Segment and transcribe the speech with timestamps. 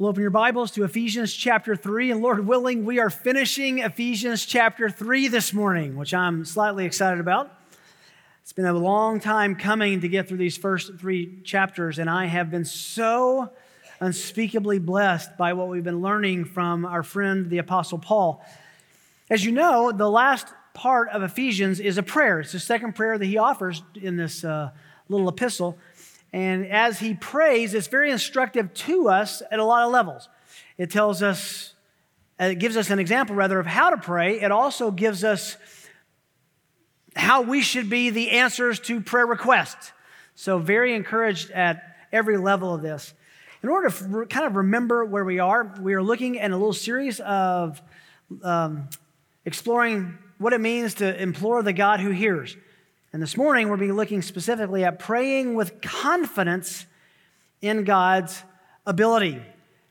[0.00, 4.46] We'll open your Bibles to Ephesians chapter 3, and Lord willing, we are finishing Ephesians
[4.46, 7.50] chapter 3 this morning, which I'm slightly excited about.
[8.40, 12.26] It's been a long time coming to get through these first three chapters, and I
[12.26, 13.50] have been so
[13.98, 18.40] unspeakably blessed by what we've been learning from our friend, the Apostle Paul.
[19.28, 22.38] As you know, the last part of Ephesians is a prayer.
[22.38, 24.70] It's the second prayer that he offers in this uh,
[25.08, 25.76] little epistle.
[26.32, 30.28] And as he prays, it's very instructive to us at a lot of levels.
[30.76, 31.74] It tells us,
[32.38, 34.40] it gives us an example rather of how to pray.
[34.40, 35.56] It also gives us
[37.16, 39.92] how we should be the answers to prayer requests.
[40.34, 43.12] So, very encouraged at every level of this.
[43.62, 46.72] In order to kind of remember where we are, we are looking at a little
[46.72, 47.82] series of
[48.44, 48.88] um,
[49.44, 52.56] exploring what it means to implore the God who hears.
[53.12, 56.84] And this morning, we'll be looking specifically at praying with confidence
[57.62, 58.42] in God's
[58.86, 59.40] ability.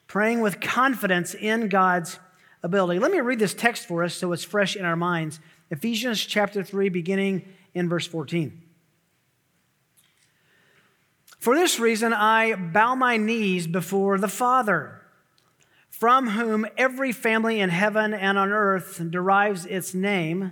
[0.06, 2.20] Praying with confidence in God's
[2.62, 3.00] ability.
[3.00, 5.40] Let me read this text for us so it's fresh in our minds.
[5.72, 8.62] Ephesians chapter 3, beginning in verse 14.
[11.40, 15.02] For this reason, I bow my knees before the Father,
[15.90, 20.52] from whom every family in heaven and on earth derives its name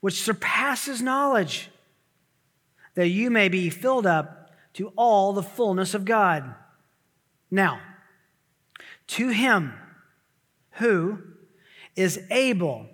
[0.00, 1.70] which surpasses knowledge,
[2.94, 6.54] that you may be filled up to all the fullness of God.
[7.50, 7.80] Now,
[9.08, 9.72] to him
[10.72, 11.18] who
[11.96, 12.86] is able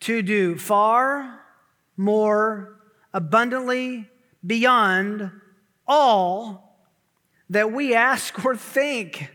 [0.00, 1.40] to do far
[1.96, 2.76] more
[3.12, 4.08] abundantly
[4.46, 5.30] beyond
[5.86, 6.78] all
[7.50, 9.30] that we ask or think,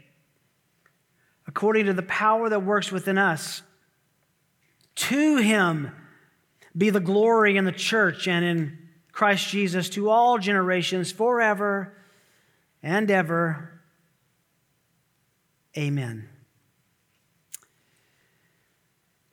[1.48, 3.62] according to the power that works within us.
[4.96, 5.92] To him
[6.78, 8.78] be the glory in the church and in
[9.12, 11.94] Christ Jesus to all generations forever
[12.84, 13.72] and ever.
[15.78, 16.30] Amen.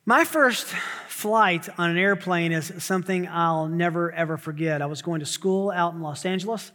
[0.05, 0.67] My first
[1.07, 4.81] flight on an airplane is something I'll never ever forget.
[4.81, 6.71] I was going to school out in Los Angeles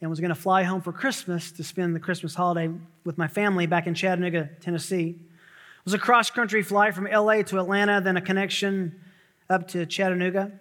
[0.00, 2.70] and was going to fly home for Christmas to spend the Christmas holiday
[3.04, 5.10] with my family back in Chattanooga, Tennessee.
[5.18, 9.00] It was a cross country flight from LA to Atlanta, then a connection
[9.48, 10.52] up to Chattanooga.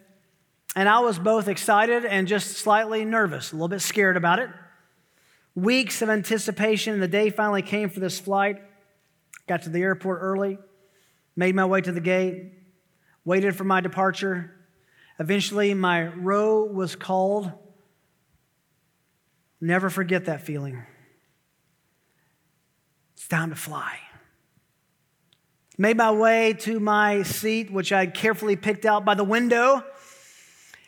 [0.75, 4.49] And I was both excited and just slightly nervous, a little bit scared about it.
[5.55, 8.61] Weeks of anticipation, and the day finally came for this flight.
[9.47, 10.57] Got to the airport early,
[11.35, 12.51] made my way to the gate,
[13.23, 14.51] waited for my departure.
[15.17, 17.51] Eventually, my row was called.
[19.61, 20.83] Never forget that feeling.
[23.13, 23.97] It's time to fly.
[25.77, 29.83] Made my way to my seat, which I carefully picked out by the window,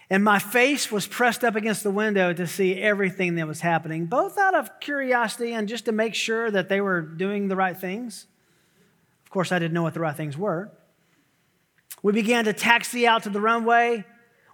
[0.09, 4.05] and my face was pressed up against the window to see everything that was happening,
[4.05, 7.77] both out of curiosity and just to make sure that they were doing the right
[7.77, 8.27] things.
[9.25, 10.71] Of course, I didn't know what the right things were.
[12.01, 14.05] We began to taxi out to the runway.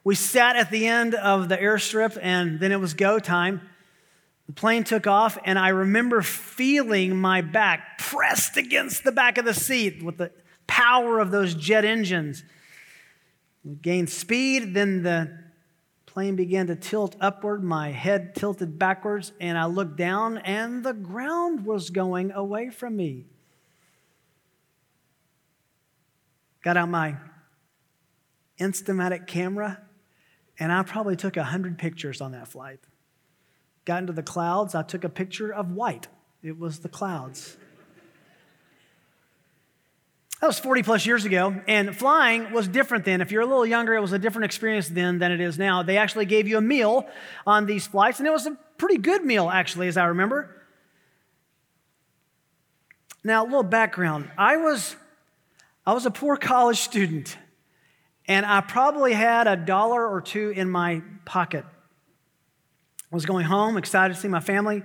[0.04, 3.62] We sat at the end of the airstrip, and then it was go time.
[4.48, 9.46] The plane took off, and I remember feeling my back pressed against the back of
[9.46, 10.31] the seat with the
[10.68, 12.44] power of those jet engines.
[13.64, 15.40] We gained speed, then the
[16.06, 17.64] plane began to tilt upward.
[17.64, 22.98] My head tilted backwards, and I looked down, and the ground was going away from
[22.98, 23.26] me.
[26.64, 27.16] Got out my
[28.59, 29.82] Instamatic camera,
[30.59, 32.80] and I probably took 100 pictures on that flight
[33.86, 36.08] got into the clouds, I took a picture of white.
[36.42, 37.58] It was the clouds.
[40.41, 43.22] That was 40 plus years ago, and flying was different then.
[43.22, 45.84] If you're a little younger, it was a different experience then than it is now.
[45.84, 47.08] They actually gave you a meal
[47.47, 50.50] on these flights, and it was a pretty good meal, actually, as I remember.
[53.24, 54.29] Now, a little background.
[54.38, 54.97] I was,
[55.86, 57.38] I was a poor college student,
[58.28, 61.64] and I probably had a dollar or two in my pocket
[63.14, 64.84] Was going home, excited to see my family.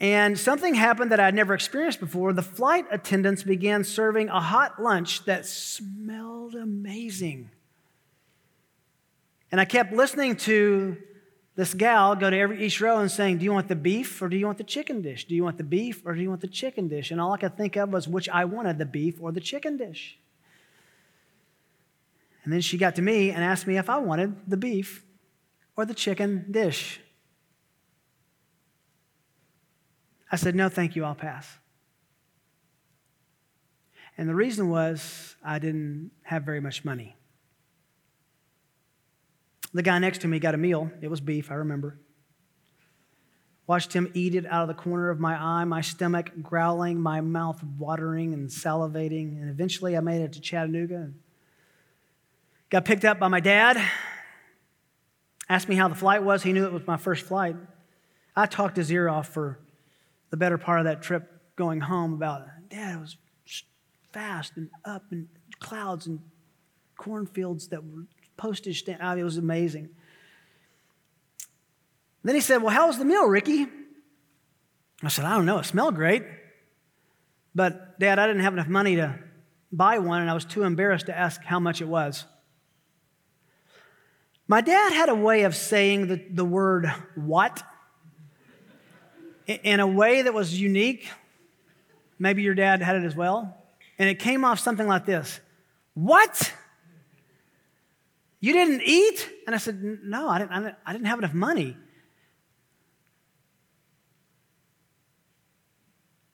[0.00, 2.32] And something happened that I'd never experienced before.
[2.32, 7.50] The flight attendants began serving a hot lunch that smelled amazing.
[9.52, 10.96] And I kept listening to
[11.56, 14.30] this gal go to every each row and saying, Do you want the beef or
[14.30, 15.26] do you want the chicken dish?
[15.26, 17.10] Do you want the beef or do you want the chicken dish?
[17.10, 19.76] And all I could think of was which I wanted, the beef or the chicken
[19.76, 20.18] dish.
[22.44, 25.03] And then she got to me and asked me if I wanted the beef
[25.76, 27.00] or the chicken dish.
[30.30, 31.58] I said, No, thank you, I'll pass.
[34.16, 37.16] And the reason was I didn't have very much money.
[39.72, 40.90] The guy next to me got a meal.
[41.00, 41.98] It was beef, I remember.
[43.66, 47.20] Watched him eat it out of the corner of my eye, my stomach growling, my
[47.20, 49.40] mouth watering and salivating.
[49.40, 51.10] And eventually I made it to Chattanooga.
[52.70, 53.80] Got picked up by my dad.
[55.54, 56.42] Asked me how the flight was.
[56.42, 57.54] He knew it was my first flight.
[58.34, 59.60] I talked his ear off for
[60.30, 63.16] the better part of that trip going home about, Dad, it was
[64.10, 65.28] fast and up and
[65.60, 66.18] clouds and
[66.96, 68.02] cornfields that were
[68.36, 69.00] postage stamp.
[69.00, 69.90] I mean, it was amazing.
[72.24, 73.68] Then he said, Well, how was the meal, Ricky?
[75.04, 75.60] I said, I don't know.
[75.60, 76.24] It smelled great.
[77.54, 79.20] But, Dad, I didn't have enough money to
[79.70, 82.24] buy one, and I was too embarrassed to ask how much it was.
[84.46, 87.62] My dad had a way of saying the, the word what
[89.46, 91.08] in a way that was unique.
[92.18, 93.56] Maybe your dad had it as well.
[93.98, 95.40] And it came off something like this
[95.94, 96.52] What?
[98.40, 99.30] You didn't eat?
[99.46, 101.76] And I said, No, I didn't, I didn't have enough money.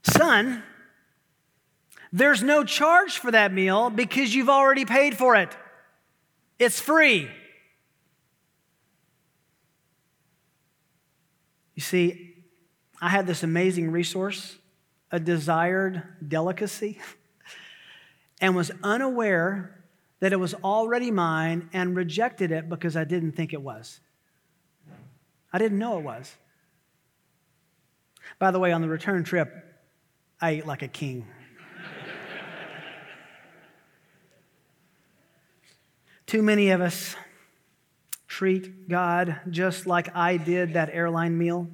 [0.03, 0.65] Son,
[2.13, 5.57] there's no charge for that meal because you've already paid for it.
[6.59, 7.31] It's free.
[11.81, 12.35] You see,
[13.01, 14.59] I had this amazing resource,
[15.11, 16.99] a desired delicacy,
[18.43, 19.83] and was unaware
[20.19, 24.01] that it was already mine and rejected it because I didn't think it was.
[25.55, 26.37] I didn't know it was.
[28.39, 29.51] By the way, on the return trip,
[30.39, 31.27] I ate like a king.
[36.27, 37.17] Too many of us
[38.41, 41.69] treat God just like I did that airline meal.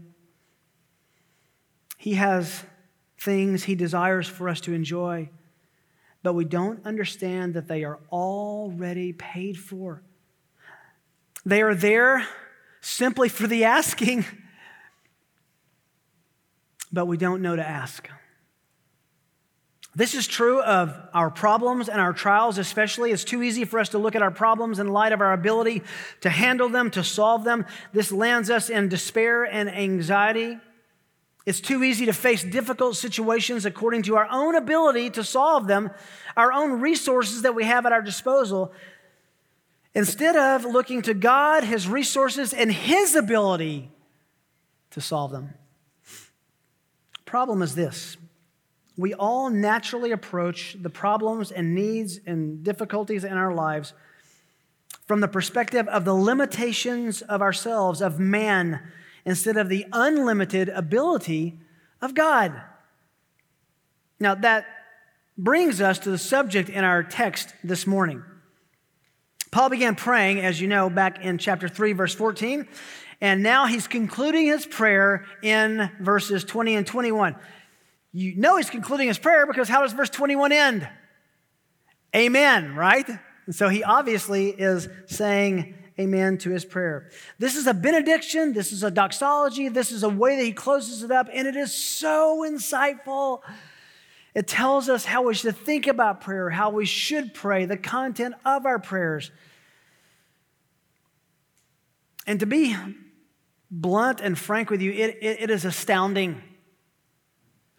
[1.97, 2.65] He has
[3.19, 5.31] things He desires for us to enjoy
[6.27, 10.03] but we don't understand that they are already paid for.
[11.45, 12.27] They are there
[12.81, 14.25] simply for the asking,
[16.93, 18.11] but we don't know to ask.
[19.97, 23.13] This is true of our problems and our trials, especially.
[23.13, 25.83] It's too easy for us to look at our problems in light of our ability
[26.21, 27.65] to handle them, to solve them.
[27.95, 30.59] This lands us in despair and anxiety.
[31.47, 35.91] It's too easy to face difficult situations according to our own ability to solve them,
[36.37, 38.75] our own resources that we have at our disposal,
[39.95, 43.89] instead of looking to God, His resources, and His ability
[44.91, 45.55] to solve them.
[47.25, 48.19] Problem is this
[48.97, 53.93] we all naturally approach the problems and needs and difficulties in our lives
[55.07, 58.81] from the perspective of the limitations of ourselves, of man
[59.25, 61.59] instead of the unlimited ability
[62.01, 62.61] of God.
[64.19, 64.67] Now, that
[65.37, 68.23] brings us to the subject in our text this morning.
[69.51, 72.67] Paul began praying, as you know, back in chapter 3, verse 14,
[73.21, 77.37] and now he's concluding his prayer in verses 20 and 21.
[78.17, 80.89] You know he's concluding his prayer because how does verse 21 end?
[82.15, 83.07] Amen, right?
[83.45, 87.11] And so he obviously is saying amen to his prayer.
[87.39, 91.03] This is a benediction, this is a doxology, this is a way that he closes
[91.03, 93.43] it up, and it is so insightful.
[94.35, 98.35] It tells us how we should think about prayer, how we should pray, the content
[98.47, 99.31] of our prayers.
[102.27, 102.75] And to be
[103.71, 106.43] blunt and frank with you, it, it, it is astounding.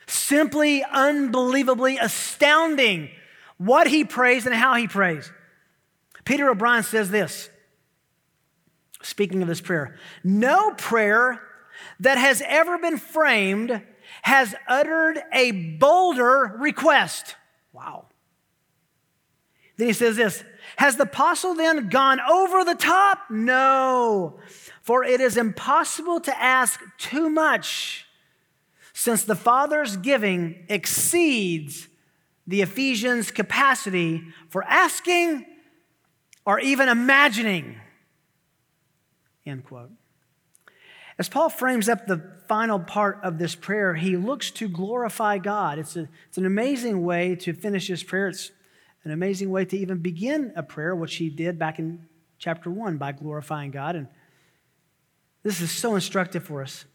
[0.07, 3.09] Simply, unbelievably astounding
[3.57, 5.31] what he prays and how he prays.
[6.25, 7.49] Peter O'Brien says this
[9.01, 11.41] speaking of this prayer, no prayer
[11.99, 13.81] that has ever been framed
[14.23, 17.35] has uttered a bolder request.
[17.71, 18.07] Wow.
[19.77, 20.43] Then he says this
[20.77, 23.19] Has the apostle then gone over the top?
[23.29, 24.39] No,
[24.81, 28.06] for it is impossible to ask too much
[28.97, 31.87] since the Father's giving exceeds
[32.47, 35.45] the Ephesians' capacity for asking
[36.47, 37.79] or even imagining.
[39.45, 39.91] End quote.
[41.19, 45.77] As Paul frames up the final part of this prayer, he looks to glorify God.
[45.77, 48.29] It's, a, it's an amazing way to finish his prayer.
[48.29, 48.49] It's
[49.03, 52.07] an amazing way to even begin a prayer, which he did back in
[52.39, 53.95] chapter 1 by glorifying God.
[53.95, 54.07] And
[55.43, 56.85] This is so instructive for us.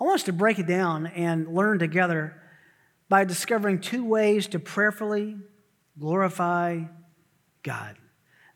[0.00, 2.40] I want us to break it down and learn together
[3.08, 5.36] by discovering two ways to prayerfully
[5.98, 6.84] glorify
[7.62, 7.96] God.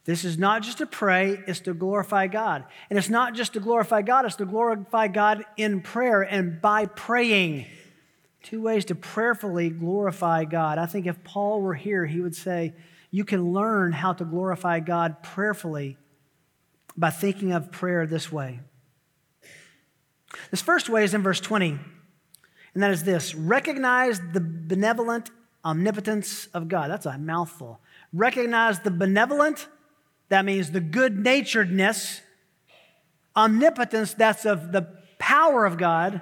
[0.04, 2.64] This is not just to pray, it's to glorify God.
[2.88, 6.86] And it's not just to glorify God, it's to glorify God in prayer and by
[6.86, 7.66] praying.
[8.42, 10.78] Two ways to prayerfully glorify God.
[10.78, 12.74] I think if Paul were here, he would say,
[13.10, 15.96] You can learn how to glorify God prayerfully
[16.96, 18.60] by thinking of prayer this way.
[20.50, 21.78] This first way is in verse 20,
[22.74, 25.30] and that is this recognize the benevolent
[25.64, 26.90] omnipotence of God.
[26.90, 27.80] That's a mouthful.
[28.12, 29.68] Recognize the benevolent,
[30.28, 32.20] that means the good naturedness,
[33.36, 34.86] omnipotence, that's of the
[35.18, 36.20] power of God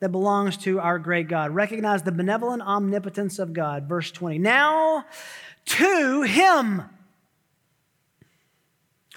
[0.00, 1.52] that belongs to our great God.
[1.52, 3.88] Recognize the benevolent omnipotence of God.
[3.88, 4.38] Verse 20.
[4.38, 5.06] Now
[5.64, 6.82] to him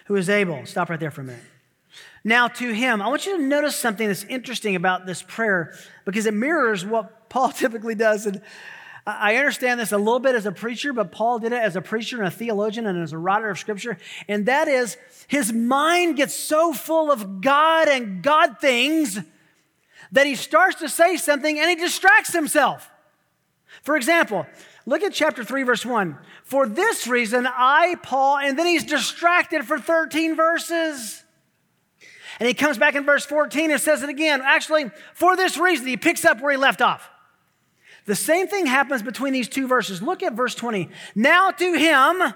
[0.06, 0.66] who is able.
[0.66, 1.44] Stop right there for a minute.
[2.28, 3.02] Now to him.
[3.02, 7.30] I want you to notice something that's interesting about this prayer because it mirrors what
[7.30, 8.26] Paul typically does.
[8.26, 8.42] And
[9.06, 11.82] I understand this a little bit as a preacher, but Paul did it as a
[11.82, 13.98] preacher and a theologian and as a writer of scripture.
[14.28, 14.98] And that is,
[15.30, 19.22] his mind gets so full of God and God things
[20.12, 22.92] that he starts to say something and he distracts himself.
[23.84, 24.46] For example,
[24.86, 26.18] look at chapter 3, verse 1.
[26.44, 31.24] For this reason, I, Paul, and then he's distracted for 13 verses.
[32.40, 34.42] And he comes back in verse 14 and says it again.
[34.44, 37.10] Actually, for this reason, he picks up where he left off.
[38.06, 40.02] The same thing happens between these two verses.
[40.02, 40.90] Look at verse 20.
[41.16, 42.34] Now to him,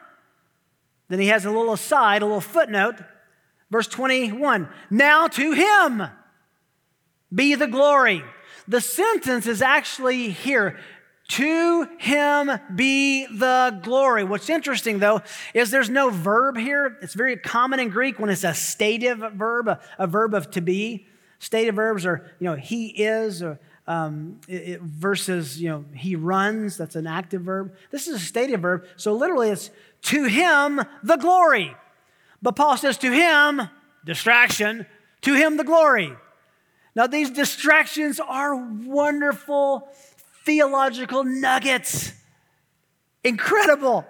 [1.07, 2.95] then he has a little aside, a little footnote.
[3.69, 4.67] Verse 21.
[4.89, 6.03] Now to him
[7.33, 8.23] be the glory.
[8.67, 10.77] The sentence is actually here.
[11.31, 14.25] To him be the glory.
[14.25, 15.21] What's interesting though
[15.53, 16.97] is there's no verb here.
[17.01, 20.61] It's very common in Greek when it's a stative verb, a, a verb of to
[20.61, 21.07] be.
[21.39, 26.17] Stative verbs are, you know, he is, or, um, it, it, versus, you know, he
[26.17, 26.75] runs.
[26.75, 27.73] That's an active verb.
[27.91, 28.83] This is a stative verb.
[28.97, 29.71] So literally it's
[30.03, 31.73] to him the glory.
[32.41, 33.69] But Paul says to him,
[34.03, 34.85] distraction,
[35.21, 36.13] to him the glory.
[36.93, 39.87] Now, these distractions are wonderful
[40.45, 42.13] theological nuggets.
[43.23, 44.05] Incredible.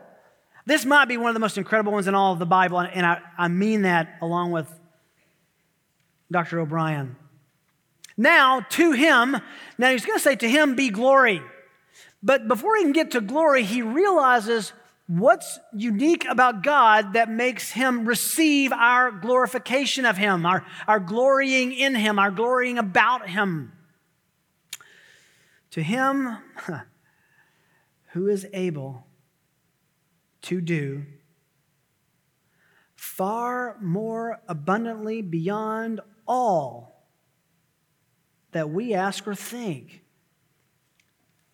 [0.66, 3.06] This might be one of the most incredible ones in all of the Bible, and
[3.06, 4.72] I, I mean that along with
[6.32, 6.60] Dr.
[6.60, 7.16] O'Brien.
[8.16, 9.38] Now, to him,
[9.78, 11.42] now he's going to say, To him be glory.
[12.24, 14.74] But before he can get to glory, he realizes
[15.08, 21.74] what's unique about God that makes him receive our glorification of him, our, our glorying
[21.74, 23.74] in him, our glorying about him?
[25.72, 26.38] To him
[28.12, 29.08] who is able
[30.44, 31.06] to do
[32.96, 37.08] far more abundantly beyond all
[38.52, 40.04] that we ask or think,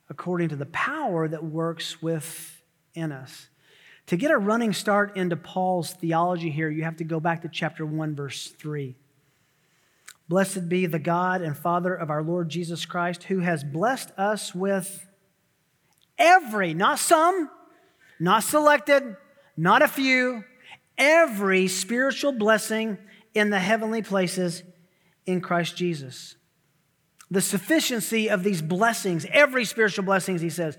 [0.09, 3.47] according to the power that works within us.
[4.07, 7.49] To get a running start into Paul's theology here, you have to go back to
[7.49, 8.95] chapter 1, verse 3.
[10.29, 14.53] Blessed be the God and Father of our Lord Jesus Christ, who has blessed us
[14.53, 15.07] with
[16.17, 17.49] every, not some,
[18.19, 19.15] not selected,
[19.55, 20.43] not a few,
[20.97, 22.97] every spiritual blessing
[23.33, 24.63] in the heavenly places
[25.25, 26.35] in Christ Jesus.
[27.29, 30.77] The sufficiency of these blessings, every spiritual blessings, he says,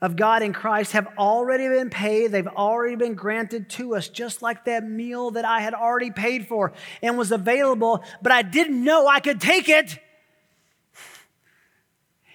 [0.00, 2.30] of God in Christ have already been paid.
[2.30, 6.46] They've already been granted to us, just like that meal that I had already paid
[6.46, 6.72] for
[7.02, 9.98] and was available, but I didn't know I could take it.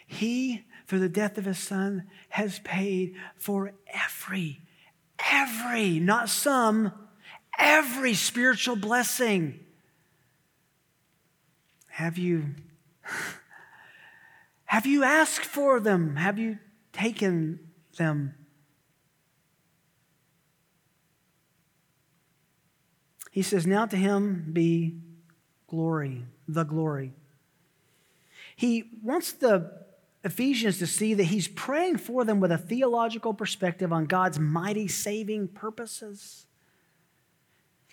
[0.08, 4.62] He, through the death of his son, has paid for every,
[5.32, 6.92] every, not some,
[7.58, 9.60] every spiritual blessing.
[11.88, 12.56] Have you,
[14.66, 16.16] have you asked for them?
[16.16, 16.58] Have you
[16.94, 17.60] taken
[17.98, 18.36] them.
[23.32, 25.00] He says, Now to him be
[25.68, 27.14] glory, the glory.
[28.56, 29.72] He wants the
[30.24, 34.88] Ephesians to see that he's praying for them with a theological perspective on God's mighty
[34.88, 36.46] saving purposes.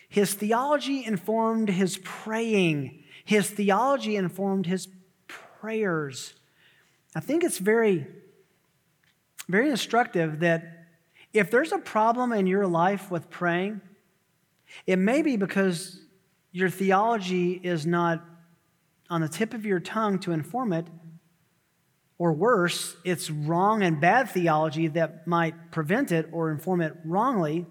[0.08, 4.88] His theology informed his praying, his theology informed his
[5.26, 6.34] prayers.
[7.14, 8.06] I think it's very
[9.48, 10.86] very instructive that
[11.32, 13.80] if there's a problem in your life with praying,
[14.86, 16.00] it may be because
[16.52, 18.24] your theology is not
[19.10, 20.86] on the tip of your tongue to inform it,
[22.18, 27.64] or worse, it's wrong and bad theology that might prevent it or inform it wrongly.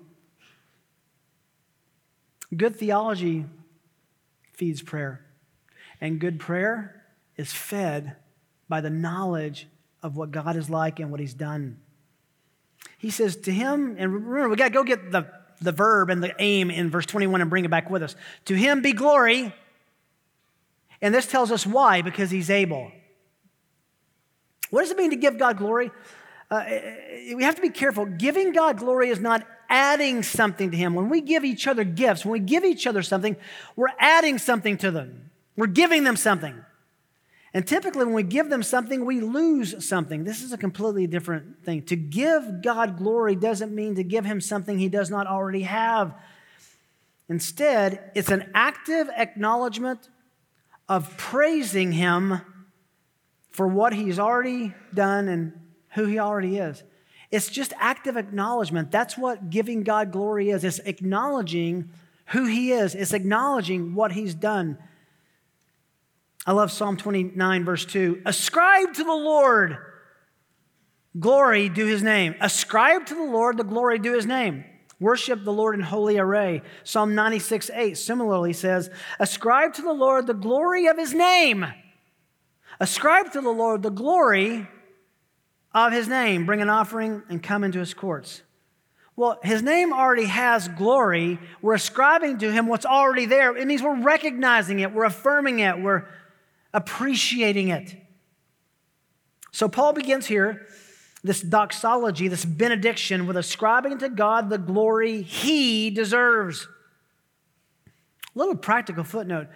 [2.55, 3.45] Good theology
[4.53, 5.25] feeds prayer.
[5.99, 7.03] And good prayer
[7.35, 8.15] is fed
[8.69, 9.67] by the knowledge
[10.03, 11.79] of what God is like and what He's done.
[12.97, 15.27] He says to him, and remember, we got to go get the,
[15.61, 18.15] the verb and the aim in verse 21 and bring it back with us.
[18.45, 19.53] To him be glory.
[21.01, 22.91] And this tells us why, because he's able.
[24.71, 25.91] What does it mean to give God glory?
[26.49, 26.63] Uh,
[27.35, 28.05] we have to be careful.
[28.05, 30.95] Giving God glory is not adding something to Him.
[30.95, 33.35] When we give each other gifts, when we give each other something,
[33.75, 35.29] we're adding something to them.
[35.57, 36.63] We're giving them something.
[37.57, 40.23] And typically, when we give them something, we lose something.
[40.23, 41.81] This is a completely different thing.
[41.85, 46.13] To give God glory doesn't mean to give Him something He does not already have.
[47.27, 50.07] Instead, it's an active acknowledgement
[50.87, 52.41] of praising Him
[53.49, 55.53] for what He's already done and
[55.95, 56.83] who He already is.
[57.31, 58.91] It's just active acknowledgement.
[58.91, 60.63] That's what giving God glory is.
[60.63, 61.89] It's acknowledging
[62.27, 64.77] who He is, it's acknowledging what He's done.
[66.47, 68.21] I love Psalm 29, verse 2.
[68.25, 69.77] Ascribe to the Lord
[71.19, 72.35] glory due his name.
[72.39, 74.63] Ascribe to the Lord the glory due his name.
[74.97, 76.61] Worship the Lord in holy array.
[76.85, 78.89] Psalm 96, 8 similarly says,
[79.19, 81.65] Ascribe to the Lord the glory of his name.
[82.79, 84.69] Ascribe to the Lord the glory
[85.73, 86.45] of his name.
[86.45, 88.41] Bring an offering and come into his courts.
[89.17, 91.39] Well, his name already has glory.
[91.61, 93.55] We're ascribing to him what's already there.
[93.57, 96.07] It means we're recognizing it, we're affirming it, we're
[96.73, 97.95] appreciating it.
[99.51, 100.67] So Paul begins here
[101.23, 106.67] this doxology, this benediction, with ascribing to God the glory he deserves.
[108.35, 109.47] A little practical footnote.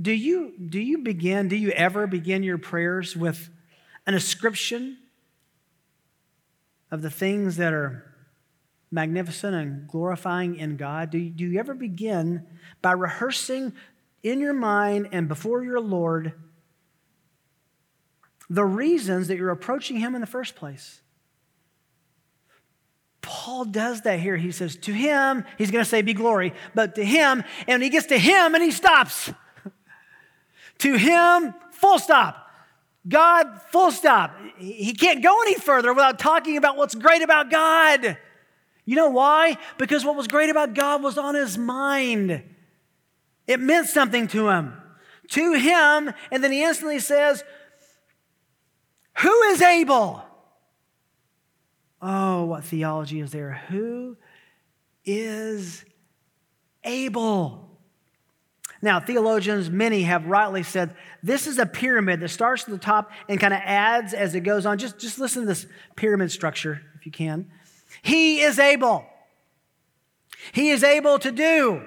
[0.00, 3.50] Do you, do you begin, do you ever begin your prayers with
[4.06, 4.98] an ascription
[6.90, 8.14] of the things that are
[8.90, 11.10] magnificent and glorifying in God?
[11.10, 12.46] Do you, do you ever begin
[12.82, 13.72] by rehearsing
[14.24, 16.32] in your mind and before your Lord
[18.50, 21.00] the reasons that you're approaching Him in the first place.
[23.22, 24.36] Paul does that here.
[24.36, 27.88] He says, To Him, He's going to say, Be glory, but to Him, and he
[27.88, 29.32] gets to Him and he stops.
[30.78, 32.50] to Him, full stop.
[33.06, 34.34] God, full stop.
[34.56, 38.16] He can't go any further without talking about what's great about God.
[38.86, 39.58] You know why?
[39.78, 42.42] Because what was great about God was on his mind.
[43.46, 44.74] It meant something to him.
[45.30, 47.42] To him, and then he instantly says,
[49.18, 50.22] who is able?
[52.02, 53.62] Oh, what theology is there?
[53.68, 54.16] Who
[55.04, 55.84] is
[56.82, 57.70] able?
[58.82, 63.10] Now, theologians, many have rightly said this is a pyramid that starts at the top
[63.28, 64.76] and kind of adds as it goes on.
[64.76, 67.50] Just, just listen to this pyramid structure, if you can.
[68.02, 69.06] He is able.
[70.52, 71.82] He is able to do.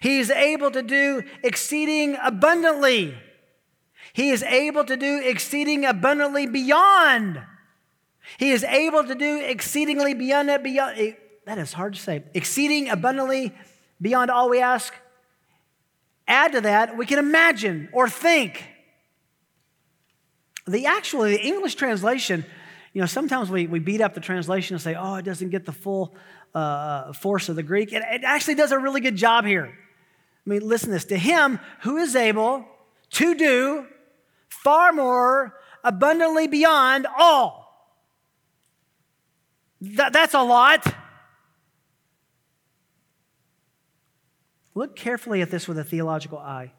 [0.00, 3.16] He is able to do exceeding abundantly
[4.16, 7.38] he is able to do exceeding abundantly beyond.
[8.38, 11.12] He is able to do exceedingly beyond that, beyond, eh,
[11.44, 12.24] that is hard to say.
[12.32, 13.52] Exceeding abundantly
[14.00, 14.94] beyond all we ask.
[16.26, 18.66] Add to that, we can imagine or think.
[20.66, 22.46] The actually, the English translation,
[22.94, 25.66] you know, sometimes we, we beat up the translation and say, oh, it doesn't get
[25.66, 26.14] the full
[26.56, 27.92] uh, force of the Greek.
[27.92, 29.66] It, it actually does a really good job here.
[29.66, 31.04] I mean, listen to this.
[31.06, 32.64] To him who is able
[33.10, 33.86] to do
[34.48, 37.92] far more abundantly beyond all.
[39.82, 40.94] That, that's a lot.
[44.74, 46.72] Look carefully at this with a theological eye.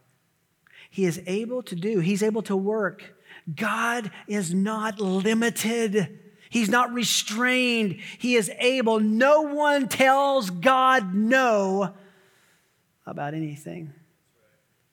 [0.89, 3.13] He is able to do, he's able to work.
[3.55, 6.19] God is not limited.
[6.49, 7.99] He's not restrained.
[8.17, 8.99] He is able.
[8.99, 11.93] No one tells God no
[13.05, 13.93] about anything.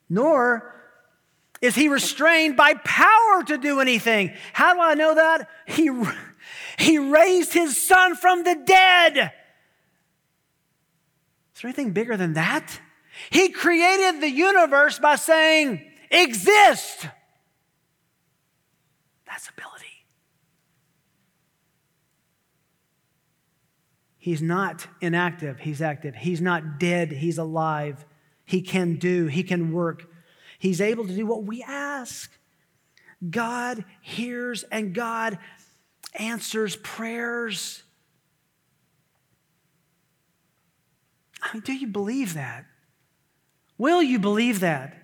[0.08, 0.74] Nor
[1.60, 4.32] is he restrained by power to do anything?
[4.52, 5.48] How do I know that?
[5.66, 5.90] He,
[6.78, 9.32] he raised his son from the dead.
[11.56, 12.80] Is there anything bigger than that?
[13.30, 17.08] He created the universe by saying, exist.
[19.26, 19.86] That's ability.
[24.24, 26.14] He's not inactive, he's active.
[26.14, 28.06] He's not dead, he's alive.
[28.46, 30.10] He can do, he can work.
[30.58, 32.32] He's able to do what we ask.
[33.28, 35.36] God hears and God
[36.14, 37.82] answers prayers.
[41.42, 42.64] I mean, do you believe that?
[43.76, 44.96] Will you believe that?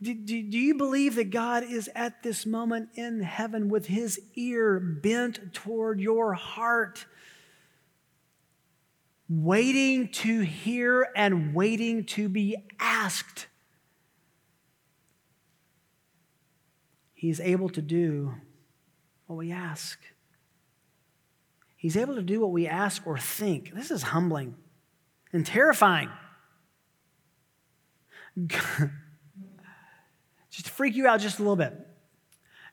[0.00, 4.20] Do, do, do, you believe that God is at this moment in heaven with his
[4.36, 7.06] ear bent toward your heart,
[9.30, 13.46] waiting to hear and waiting to be asked.
[17.20, 18.34] he's able to do
[19.26, 20.00] what we ask.
[21.76, 23.74] He's able to do what we ask or think.
[23.74, 24.56] This is humbling
[25.30, 26.08] and terrifying.
[28.48, 28.88] just
[30.64, 31.74] to freak you out just a little bit.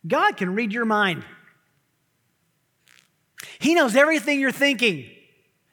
[0.07, 1.25] God can read your mind.
[3.59, 5.09] He knows everything you're thinking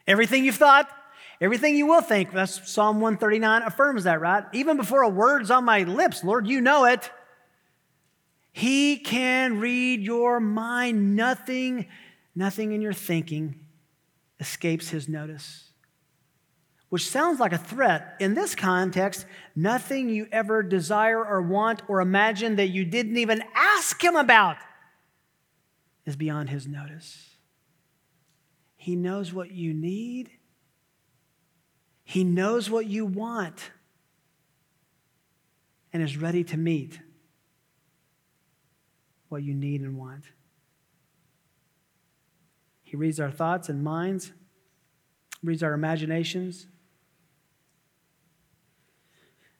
[0.07, 0.89] everything you've thought,
[1.39, 2.31] everything you will think.
[2.31, 4.43] That's Psalm 139 affirms that, right?
[4.53, 7.09] Even before a word's on my lips, Lord, you know it.
[8.51, 11.15] He can read your mind.
[11.15, 11.87] Nothing
[12.35, 13.55] Nothing in your thinking
[14.39, 15.69] escapes his notice.
[16.89, 18.15] Which sounds like a threat.
[18.19, 23.41] In this context, nothing you ever desire or want or imagine that you didn't even
[23.55, 24.57] ask him about
[26.05, 27.34] is beyond his notice.
[28.85, 30.29] He knows what you need,
[32.03, 33.71] he knows what you want,
[35.91, 36.99] and is ready to meet
[39.27, 40.25] what you need and want.
[42.83, 44.31] He reads our thoughts and minds,
[45.43, 46.67] reads our imaginations.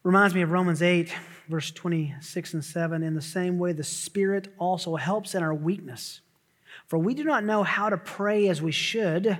[0.03, 1.11] Reminds me of Romans 8,
[1.49, 3.01] verse 26 and 7.
[3.01, 6.21] In the same way, the Spirit also helps in our weakness.
[6.87, 9.39] For we do not know how to pray as we should.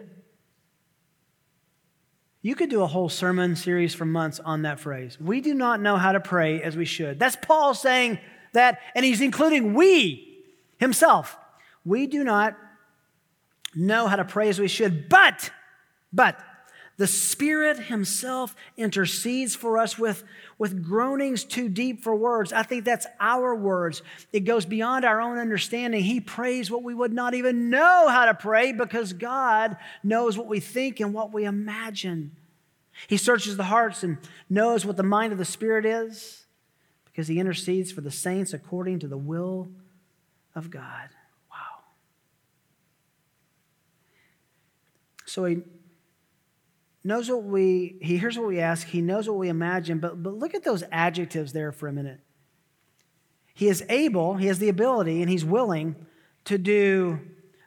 [2.42, 5.20] You could do a whole sermon series for months on that phrase.
[5.20, 7.20] We do not know how to pray as we should.
[7.20, 8.20] That's Paul saying
[8.54, 10.44] that, and he's including we
[10.78, 11.38] himself.
[11.84, 12.58] We do not
[13.76, 15.52] know how to pray as we should, but,
[16.14, 16.40] but,
[16.98, 20.24] the Spirit Himself intercedes for us with,
[20.58, 22.54] with groanings too deep for words.
[22.54, 24.02] I think that's our words.
[24.32, 26.04] It goes beyond our own understanding.
[26.04, 30.48] He prays what we would not even know how to pray because God knows what
[30.48, 32.32] we think and what we imagine.
[33.08, 34.18] He searches the hearts and
[34.50, 36.46] knows what the mind of the Spirit is
[37.06, 39.68] because He intercedes for the saints according to the will
[40.56, 41.10] of God.
[41.52, 41.84] Wow.
[45.26, 45.64] So he
[47.06, 50.34] knows what we, he hears what we ask, he knows what we imagine, but, but
[50.34, 52.20] look at those adjectives there for a minute.
[53.54, 55.96] He is able, he has the ability, and he's willing
[56.46, 57.20] to do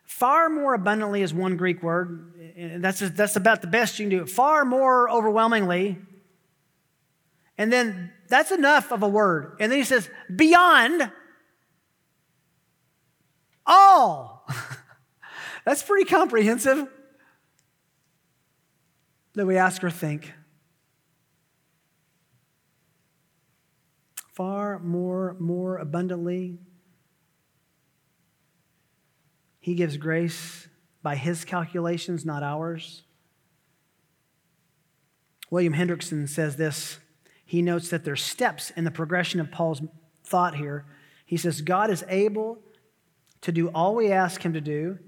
[0.04, 2.32] far more abundantly is one Greek word.
[2.56, 4.26] And that's, that's about the best you can do.
[4.26, 5.98] Far more overwhelmingly.
[7.56, 9.56] And then that's enough of a word.
[9.60, 11.12] And then he says, beyond
[13.66, 14.46] all.
[15.64, 16.88] that's pretty comprehensive
[19.38, 20.32] that we ask or think.
[24.32, 26.58] Far more, more abundantly.
[29.60, 30.68] He gives grace
[31.02, 33.04] by his calculations, not ours.
[35.50, 36.98] William Hendriksen says this.
[37.44, 39.82] He notes that there's steps in the progression of Paul's
[40.24, 40.84] thought here.
[41.24, 42.58] He says, God is able
[43.42, 44.98] to do all we ask him to do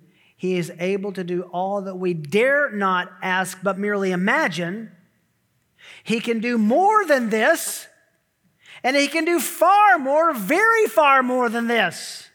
[0.40, 4.90] he is able to do all that we dare not ask but merely imagine.
[6.03, 7.87] He can do more than this,
[8.83, 12.31] and He can do far more, very far more than this.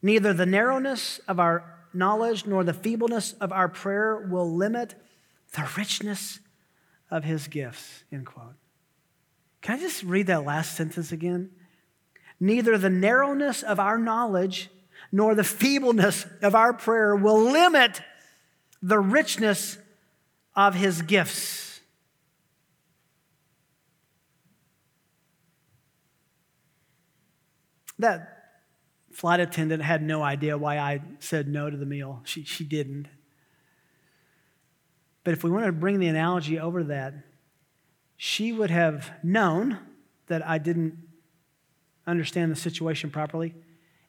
[0.00, 4.94] Neither the narrowness of our knowledge nor the feebleness of our prayer will limit
[5.52, 6.40] the richness
[7.10, 8.04] of His gifts.
[8.10, 8.54] End quote.
[9.60, 11.50] Can I just read that last sentence again?
[12.40, 14.70] Neither the narrowness of our knowledge
[15.12, 18.00] nor the feebleness of our prayer will limit
[18.82, 19.76] the richness
[20.56, 21.80] of his gifts.
[27.98, 28.28] That
[29.12, 32.22] flight attendant had no idea why I said no to the meal.
[32.24, 33.06] She, she didn't.
[35.22, 37.14] But if we wanted to bring the analogy over that,
[38.16, 39.78] she would have known
[40.26, 40.98] that I didn't
[42.06, 43.54] understand the situation properly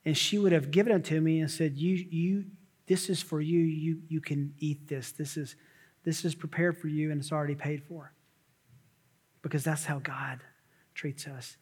[0.06, 2.46] and she would have given it to me and said, "You, you,
[2.88, 3.60] this is for you.
[3.60, 5.12] You, you can eat this.
[5.12, 5.56] This is,
[6.04, 8.14] this is prepared for you, and it's already paid for."
[9.42, 10.40] Because that's how God
[10.94, 11.58] treats us.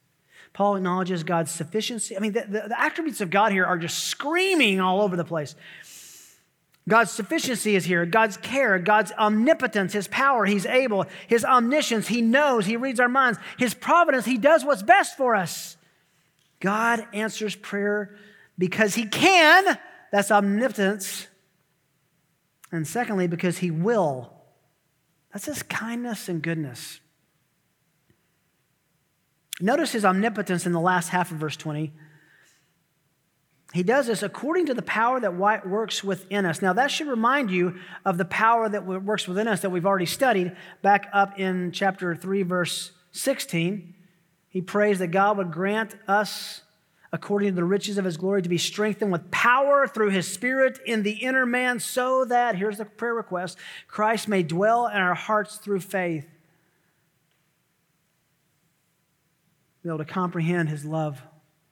[0.54, 2.18] Paul acknowledges God's sufficiency.
[2.18, 5.24] I mean, the, the, the attributes of God here are just screaming all over the
[5.24, 5.56] place.
[6.90, 12.22] God's sufficiency is here, God's care, God's omnipotence, His power, He's able, His omniscience, He
[12.22, 15.78] knows, He reads our minds, His providence, He does what's best for us.
[16.60, 18.16] God answers prayer
[18.62, 19.80] because he can,
[20.12, 21.26] that's omnipotence.
[22.72, 24.32] And secondly, because he will,
[25.34, 27.00] that's his kindness and goodness.
[29.60, 31.92] Notice his omnipotence in the last half of verse 20.
[33.74, 36.62] He does this according to the power that works within us.
[36.62, 40.06] Now, that should remind you of the power that works within us that we've already
[40.06, 43.96] studied back up in chapter 3, verse 16.
[44.50, 46.62] He prays that God would grant us
[47.14, 50.80] according to the riches of his glory, to be strengthened with power through his Spirit
[50.86, 55.14] in the inner man, so that, here's the prayer request, Christ may dwell in our
[55.14, 56.28] hearts through faith.
[59.84, 61.22] Be able to comprehend his love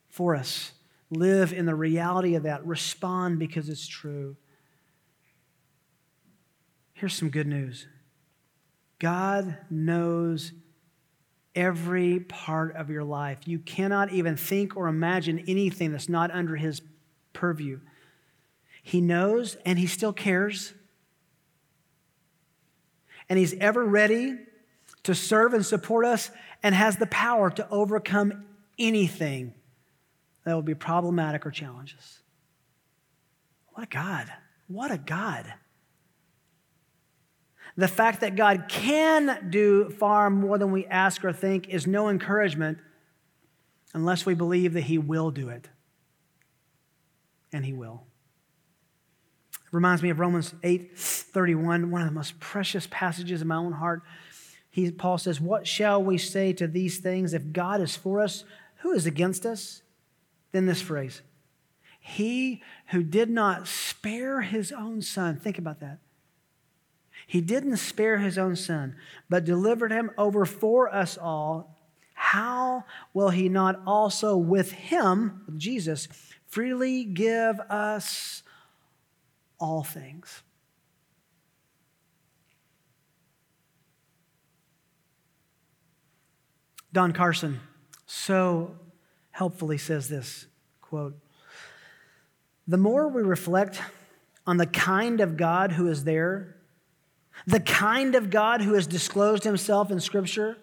[0.10, 0.73] for us,
[1.10, 4.36] live in the reality of that, respond because it's true.
[6.93, 7.88] Here's some good news
[8.99, 10.52] God knows
[11.59, 13.39] every part of your life.
[13.45, 16.81] You cannot even think or imagine anything that's not under His
[17.33, 17.81] purview.
[18.81, 20.73] He knows and He still cares.
[23.27, 24.37] And He's ever ready
[25.03, 26.31] to serve and support us
[26.63, 28.45] and has the power to overcome
[28.77, 29.53] anything
[30.45, 32.19] that will be problematic or challenges.
[33.73, 34.31] What a God!
[34.67, 35.53] What a God!
[37.79, 42.09] The fact that God can do far more than we ask or think is no
[42.09, 42.77] encouragement
[43.93, 45.69] unless we believe that He will do it.
[47.53, 48.03] And He will.
[49.53, 53.55] It reminds me of Romans 8 31, one of the most precious passages in my
[53.55, 54.01] own heart.
[54.69, 57.33] He, Paul says, What shall we say to these things?
[57.33, 58.43] If God is for us,
[58.79, 59.83] who is against us?
[60.51, 61.21] Then this phrase
[61.97, 65.99] He who did not spare his own son, think about that
[67.29, 68.95] he didn't spare his own son,
[69.29, 71.77] but delivered him over for us all.
[72.15, 76.07] How will he not also with him, Jesus,
[76.47, 78.41] freely give us
[79.59, 80.41] all things?
[86.91, 87.59] Don Carson
[88.07, 88.75] so
[89.29, 90.47] helpfully says this
[90.81, 91.15] quote
[92.67, 93.79] The more we reflect
[94.47, 96.55] on the kind of God who is there
[97.45, 100.58] the kind of God who has disclosed himself in Scripture,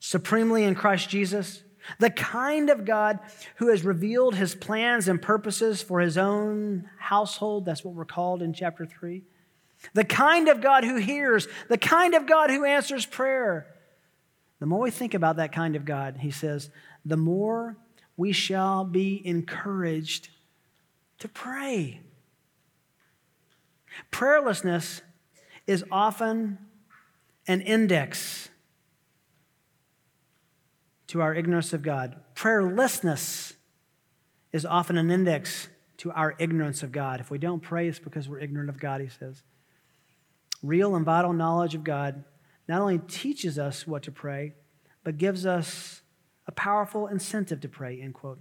[0.00, 1.62] supremely in Christ Jesus,
[1.98, 3.18] the kind of God
[3.56, 7.64] who has revealed his plans and purposes for his own household.
[7.64, 9.22] That's what we're called in chapter 3.
[9.94, 13.66] The kind of God who hears, the kind of God who answers prayer.
[14.60, 16.70] The more we think about that kind of God, he says,
[17.04, 17.76] the more
[18.16, 20.28] we shall be encouraged
[21.18, 22.00] to pray.
[24.12, 25.00] Prayerlessness
[25.66, 26.58] is often
[27.46, 28.48] an index
[31.08, 32.16] to our ignorance of God.
[32.34, 33.54] Prayerlessness
[34.52, 37.20] is often an index to our ignorance of God.
[37.20, 39.42] If we don't pray, it's because we're ignorant of God, he says.
[40.62, 42.24] Real and vital knowledge of God
[42.68, 44.54] not only teaches us what to pray,
[45.04, 46.02] but gives us
[46.46, 48.38] a powerful incentive to pray, end quote.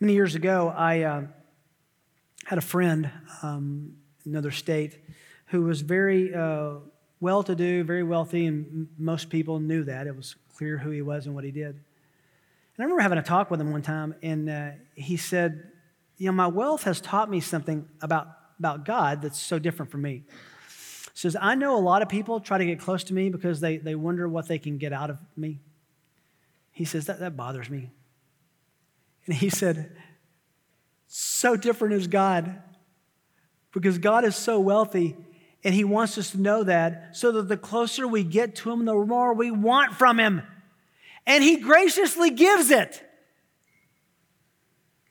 [0.00, 1.22] Many years ago, I uh,
[2.46, 3.10] had a friend
[3.42, 4.98] um, in another state
[5.46, 6.74] who was very uh,
[7.20, 10.06] well to do, very wealthy, and most people knew that.
[10.06, 11.74] It was clear who he was and what he did.
[11.74, 11.82] And
[12.78, 15.70] I remember having a talk with him one time, and uh, he said,
[16.18, 18.28] You know, my wealth has taught me something about,
[18.58, 20.24] about God that's so different from me.
[20.66, 23.60] He says, I know a lot of people try to get close to me because
[23.60, 25.60] they, they wonder what they can get out of me.
[26.72, 27.90] He says, That, that bothers me.
[29.24, 29.96] And he said,
[31.06, 32.62] So different is God
[33.72, 35.16] because God is so wealthy
[35.66, 38.84] and he wants us to know that so that the closer we get to him,
[38.84, 40.42] the more we want from him.
[41.26, 43.02] And he graciously gives it.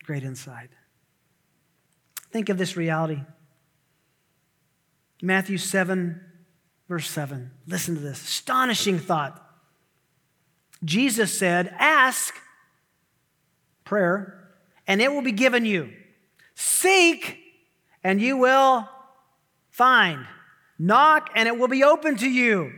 [0.05, 0.69] Great insight.
[2.31, 3.21] Think of this reality.
[5.21, 6.21] Matthew 7,
[6.87, 7.51] verse 7.
[7.67, 9.45] Listen to this astonishing thought.
[10.85, 12.33] Jesus said, Ask,
[13.83, 14.51] prayer,
[14.87, 15.91] and it will be given you.
[16.55, 17.39] Seek,
[18.05, 18.87] and you will
[19.69, 20.25] find.
[20.77, 22.73] Knock, and it will be open to you.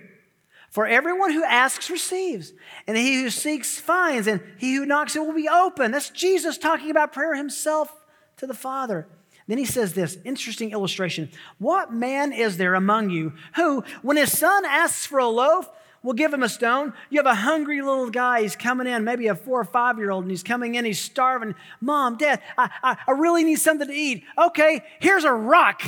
[0.70, 2.54] For everyone who asks receives,
[2.86, 5.92] and he who seeks finds, and he who knocks it will be open.
[5.92, 7.94] That's Jesus talking about prayer himself
[8.38, 9.08] to the Father.
[9.48, 11.30] Then he says this interesting illustration.
[11.58, 15.70] What man is there among you who, when his son asks for a loaf,
[16.04, 16.94] will give him a stone?
[17.10, 20.12] You have a hungry little guy, he's coming in, maybe a four or five year
[20.12, 21.56] old, and he's coming in, he's starving.
[21.80, 24.26] Mom, Dad, I, I, I really need something to eat.
[24.38, 25.82] Okay, here's a rock.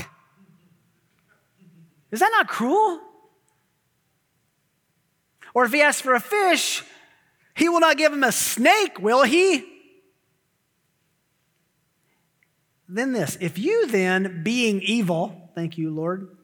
[2.11, 3.01] Is that not cruel?
[5.53, 6.83] Or if he asks for a fish,
[7.55, 9.65] he will not give him a snake, will he?
[12.87, 16.35] Then this if you then, being evil, thank you, Lord,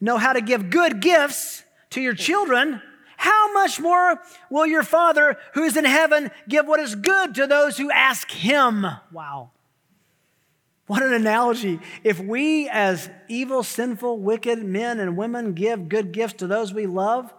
[0.00, 2.80] know how to give good gifts to your children,
[3.16, 4.20] how much more
[4.50, 8.30] will your Father who is in heaven give what is good to those who ask
[8.30, 8.86] him?
[9.12, 9.50] Wow.
[10.90, 11.78] What an analogy.
[12.02, 16.86] If we, as evil, sinful, wicked men and women, give good gifts to those we
[16.86, 17.32] love,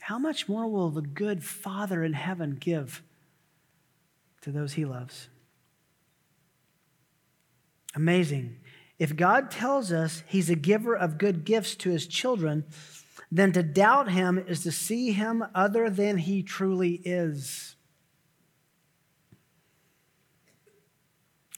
[0.00, 3.04] how much more will the good Father in heaven give
[4.40, 5.28] to those he loves?
[7.94, 8.56] Amazing.
[8.98, 12.64] If God tells us he's a giver of good gifts to his children,
[13.30, 17.69] then to doubt him is to see him other than he truly is.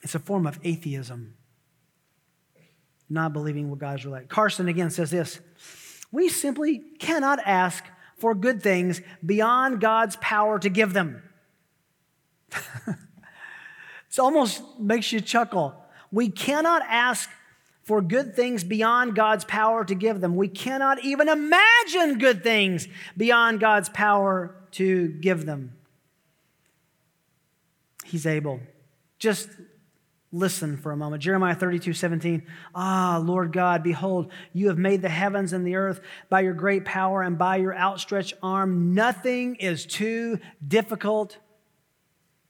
[0.02, 1.34] It's a form of atheism,
[3.08, 4.28] not believing what God's like.
[4.28, 5.40] Carson again says this
[6.10, 7.84] We simply cannot ask
[8.16, 11.22] for good things beyond God's power to give them.
[12.86, 15.74] it almost makes you chuckle.
[16.10, 17.30] We cannot ask
[17.82, 20.36] for good things beyond God's power to give them.
[20.36, 22.86] We cannot even imagine good things
[23.16, 25.72] beyond God's power to give them.
[28.04, 28.60] He's able.
[29.18, 29.48] Just
[30.32, 31.22] listen for a moment.
[31.22, 32.42] Jeremiah 32 17.
[32.74, 36.84] Ah, Lord God, behold, you have made the heavens and the earth by your great
[36.84, 38.94] power and by your outstretched arm.
[38.94, 41.38] Nothing is too difficult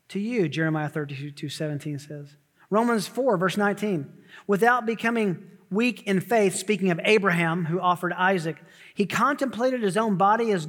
[0.09, 2.37] to you, Jeremiah 32 17 says.
[2.71, 4.11] Romans 4, verse 19.
[4.47, 8.57] Without becoming weak in faith, speaking of Abraham, who offered Isaac,
[8.95, 10.69] he contemplated his own body as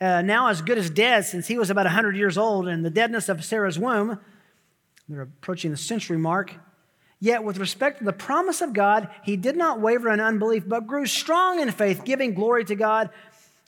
[0.00, 2.90] uh, now as good as dead since he was about 100 years old, and the
[2.90, 4.18] deadness of Sarah's womb.
[5.08, 6.54] They're approaching the century mark.
[7.20, 10.86] Yet, with respect to the promise of God, he did not waver in unbelief, but
[10.86, 13.10] grew strong in faith, giving glory to God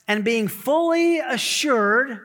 [0.09, 2.21] and being fully assured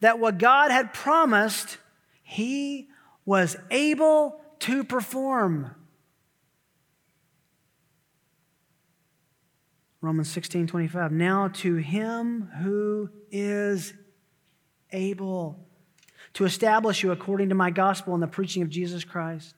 [0.00, 1.78] that what God had promised,
[2.22, 2.88] he
[3.24, 5.74] was able to perform.
[10.00, 11.12] Romans 16 25.
[11.12, 13.92] Now to him who is
[14.92, 15.66] able
[16.34, 19.54] to establish you according to my gospel and the preaching of Jesus Christ.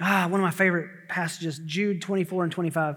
[0.00, 2.96] Ah, one of my favorite passages, Jude 24 and 25.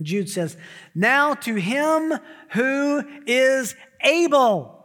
[0.00, 0.56] Jude says,
[0.94, 2.14] Now to him
[2.50, 4.82] who is able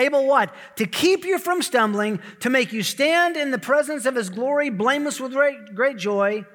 [0.00, 0.54] Able what?
[0.76, 4.70] To keep you from stumbling, to make you stand in the presence of his glory,
[4.70, 6.46] blameless with great, great joy.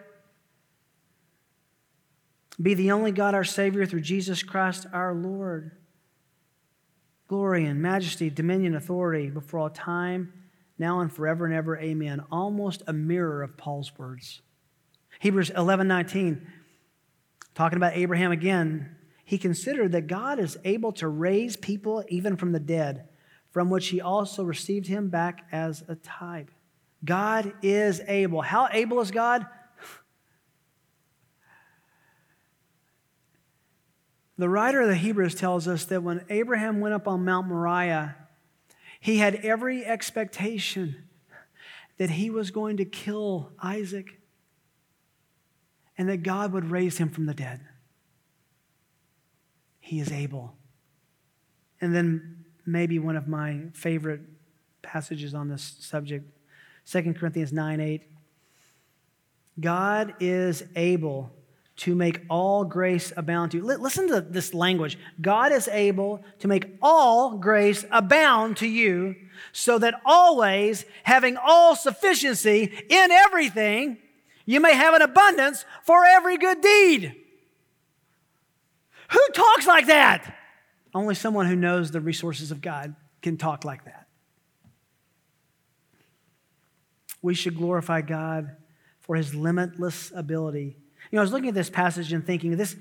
[2.59, 5.71] Be the only God, our Savior, through Jesus Christ our Lord.
[7.27, 10.31] Glory and majesty, dominion, authority before all time,
[10.77, 11.77] now and forever and ever.
[11.77, 12.23] Amen.
[12.31, 14.41] Almost a mirror of Paul's words.
[15.19, 16.45] Hebrews 11 19,
[17.55, 22.51] talking about Abraham again, he considered that God is able to raise people even from
[22.51, 23.07] the dead
[23.55, 26.51] from which he also received him back as a type.
[27.05, 28.41] God is able.
[28.41, 29.45] How able is God?
[34.37, 38.15] The writer of the Hebrews tells us that when Abraham went up on Mount Moriah,
[38.99, 40.95] he had every expectation
[41.97, 44.19] that he was going to kill Isaac
[45.97, 47.61] and that God would raise him from the dead.
[49.79, 50.55] He is able.
[51.79, 54.21] And then maybe one of my favorite
[54.81, 56.29] passages on this subject
[56.91, 58.01] 2 Corinthians 9 8.
[59.59, 61.31] God is able
[61.77, 63.63] to make all grace abound to you.
[63.63, 64.97] Listen to this language.
[65.19, 69.15] God is able to make all grace abound to you,
[69.51, 73.97] so that always, having all sufficiency in everything,
[74.45, 77.15] you may have an abundance for every good deed.
[79.09, 80.37] Who talks like that?
[80.93, 84.07] Only someone who knows the resources of God can talk like that.
[87.21, 88.55] We should glorify God
[89.01, 90.77] for his limitless ability.
[91.11, 92.75] You know, I was looking at this passage and thinking this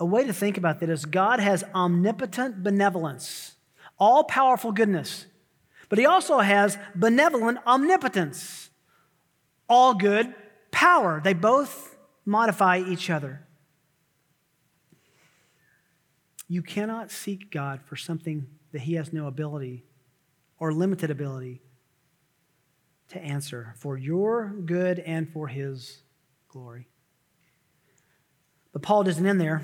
[0.00, 3.54] a way to think about that is God has omnipotent benevolence,
[3.98, 5.26] all powerful goodness,
[5.88, 8.70] but he also has benevolent omnipotence,
[9.68, 10.34] all good
[10.70, 11.20] power.
[11.22, 13.46] They both modify each other.
[16.48, 19.84] You cannot seek God for something that He has no ability
[20.58, 21.62] or limited ability
[23.08, 26.02] to answer for your good and for His
[26.48, 26.88] glory.
[28.74, 29.62] But Paul doesn't end there.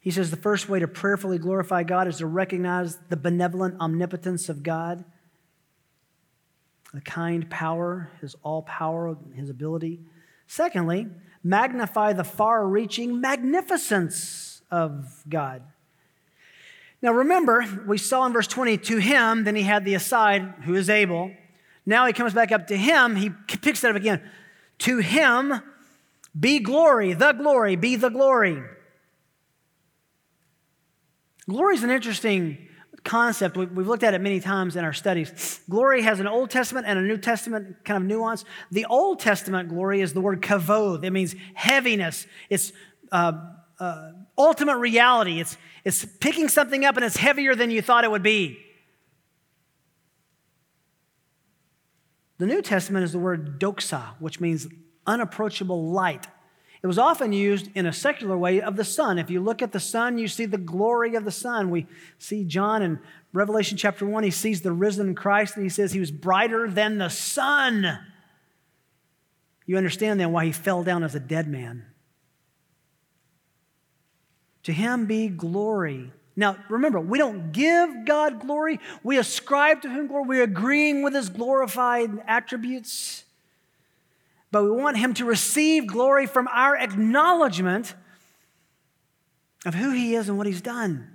[0.00, 4.48] He says the first way to prayerfully glorify God is to recognize the benevolent omnipotence
[4.48, 5.04] of God,
[6.94, 10.00] the kind power, His all power, His ability.
[10.46, 11.08] Secondly,
[11.42, 15.62] magnify the far reaching magnificence of God.
[17.02, 20.74] Now remember, we saw in verse 20, to him, then he had the aside, who
[20.74, 21.32] is able.
[21.84, 24.22] Now he comes back up to him, he picks that up again.
[24.78, 25.62] To him
[26.38, 28.62] be glory, the glory, be the glory.
[31.48, 32.68] Glory is an interesting
[33.04, 33.56] concept.
[33.56, 35.60] We've looked at it many times in our studies.
[35.68, 38.44] Glory has an Old Testament and a New Testament kind of nuance.
[38.70, 41.04] The Old Testament glory is the word kavod.
[41.04, 42.26] It means heaviness.
[42.50, 42.72] It's
[43.10, 43.32] uh,
[43.80, 45.40] uh, ultimate reality.
[45.40, 48.58] It's, it's picking something up and it's heavier than you thought it would be.
[52.38, 54.68] The New Testament is the word doxa, which means
[55.08, 56.28] unapproachable light.
[56.80, 59.18] It was often used in a secular way of the sun.
[59.18, 61.70] If you look at the sun, you see the glory of the sun.
[61.70, 61.88] We
[62.18, 63.00] see John in
[63.32, 66.98] Revelation chapter 1, he sees the risen Christ and he says he was brighter than
[66.98, 67.98] the sun.
[69.66, 71.84] You understand then why he fell down as a dead man.
[74.62, 76.12] To him be glory.
[76.36, 78.78] Now, remember, we don't give God glory.
[79.02, 80.24] We ascribe to him glory.
[80.26, 83.24] We're agreeing with his glorified attributes
[84.50, 87.94] but we want him to receive glory from our acknowledgement
[89.66, 91.14] of who he is and what he's done.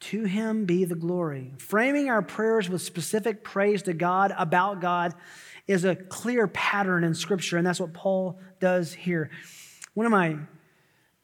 [0.00, 1.54] To him be the glory.
[1.58, 5.14] Framing our prayers with specific praise to God about God
[5.66, 9.30] is a clear pattern in Scripture, and that's what Paul does here.
[9.94, 10.38] One of my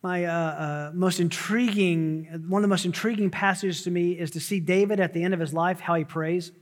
[0.03, 4.41] my uh, uh, most intriguing, one of the most intriguing passages to me is to
[4.41, 6.53] see David at the end of his life, how he prays.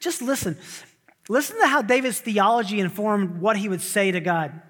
[0.00, 0.56] Just listen.
[1.28, 4.62] Listen to how David's theology informed what he would say to God.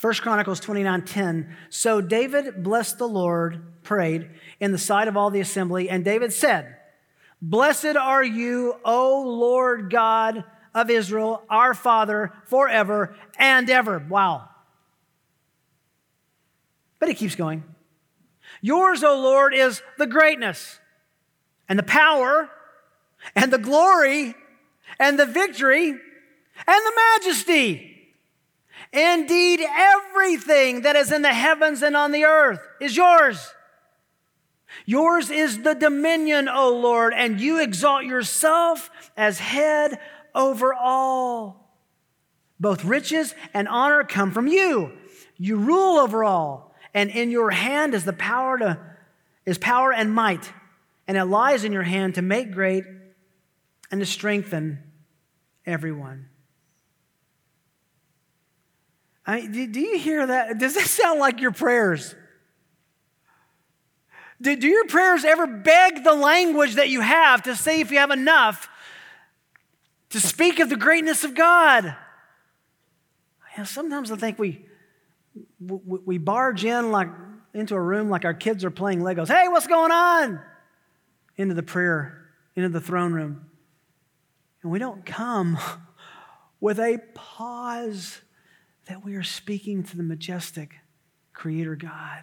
[0.00, 1.56] 1 Chronicles 29 10.
[1.70, 6.32] So David blessed the Lord, prayed in the sight of all the assembly, and David
[6.32, 6.76] said,
[7.40, 10.44] Blessed are you, O Lord God
[10.74, 13.98] of Israel, our Father, forever and ever.
[13.98, 14.48] Wow.
[16.98, 17.64] But he keeps going.
[18.60, 20.80] Yours, O Lord, is the greatness
[21.68, 22.50] and the power
[23.34, 24.34] and the glory
[24.98, 25.98] and the victory and
[26.66, 27.90] the majesty.
[28.92, 33.52] Indeed, everything that is in the heavens and on the earth is yours.
[34.86, 39.98] Yours is the dominion, O Lord, and you exalt yourself as head
[40.34, 41.76] over all.
[42.60, 44.92] Both riches and honor come from you.
[45.36, 48.78] You rule over all, and in your hand is the power to
[49.44, 50.52] is power and might,
[51.06, 52.84] and it lies in your hand to make great
[53.90, 54.78] and to strengthen
[55.66, 56.28] everyone.
[59.26, 60.58] I, do you hear that?
[60.58, 62.14] Does that sound like your prayers?
[64.40, 67.98] Do, do your prayers ever beg the language that you have to see if you
[67.98, 68.68] have enough
[70.10, 71.96] to speak of the greatness of God?
[73.64, 74.66] Sometimes I think we,
[75.60, 77.08] we, we barge in like
[77.54, 79.28] into a room like our kids are playing Legos.
[79.28, 80.40] Hey, what's going on?
[81.36, 82.26] Into the prayer,
[82.56, 83.46] into the throne room.
[84.64, 85.58] And we don't come
[86.60, 88.20] with a pause
[88.86, 90.70] that we are speaking to the majestic
[91.34, 92.22] Creator God.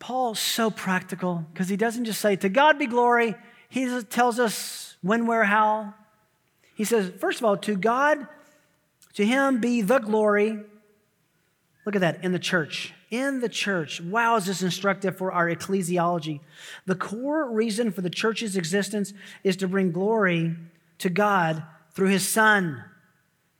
[0.00, 3.36] Paul's so practical because he doesn't just say, To God be glory.
[3.68, 5.94] He tells us when, where, how.
[6.74, 8.26] He says, first of all, to God,
[9.14, 10.58] to Him be the glory.
[11.86, 14.00] Look at that in the church in the church.
[14.00, 16.40] Wow, is this instructive for our ecclesiology?
[16.84, 19.12] The core reason for the church's existence
[19.44, 20.56] is to bring glory
[20.98, 21.62] to God
[21.92, 22.82] through His Son.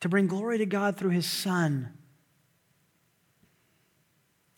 [0.01, 1.91] To bring glory to God through His Son.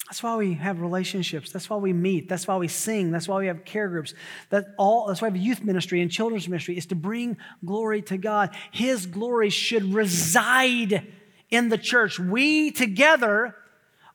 [0.07, 1.53] That's why we have relationships.
[1.53, 2.29] That's why we meet.
[2.29, 3.11] That's why we sing.
[3.11, 4.15] That's why we have care groups.
[4.49, 7.37] That all, that's why we have youth ministry and children's ministry is to bring
[7.67, 8.55] glory to God.
[8.71, 11.13] His glory should reside
[11.51, 12.19] in the church.
[12.19, 13.57] We together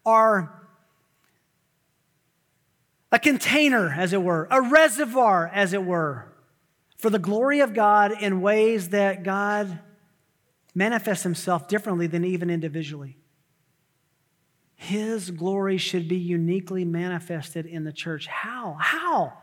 [0.05, 0.60] are
[3.11, 6.31] a container, as it were, a reservoir, as it were,
[6.97, 9.79] for the glory of God in ways that God
[10.73, 13.17] manifests himself differently than even individually.
[14.75, 18.27] His glory should be uniquely manifested in the church.
[18.27, 18.77] How?
[18.79, 19.33] How?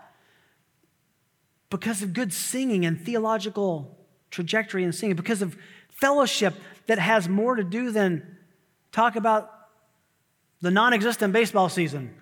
[1.70, 3.98] Because of good singing and theological
[4.30, 5.56] trajectory in singing, because of
[5.90, 6.54] fellowship
[6.86, 8.38] that has more to do than
[8.92, 9.50] talk about
[10.60, 12.14] the non existent baseball season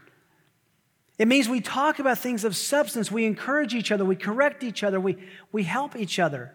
[1.18, 3.10] it means we talk about things of substance.
[3.10, 4.04] We encourage each other.
[4.04, 5.00] We correct each other.
[5.00, 5.16] We,
[5.50, 6.54] we help each other.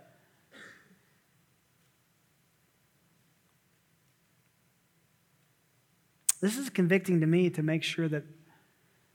[6.42, 8.24] This is convicting to me to make sure that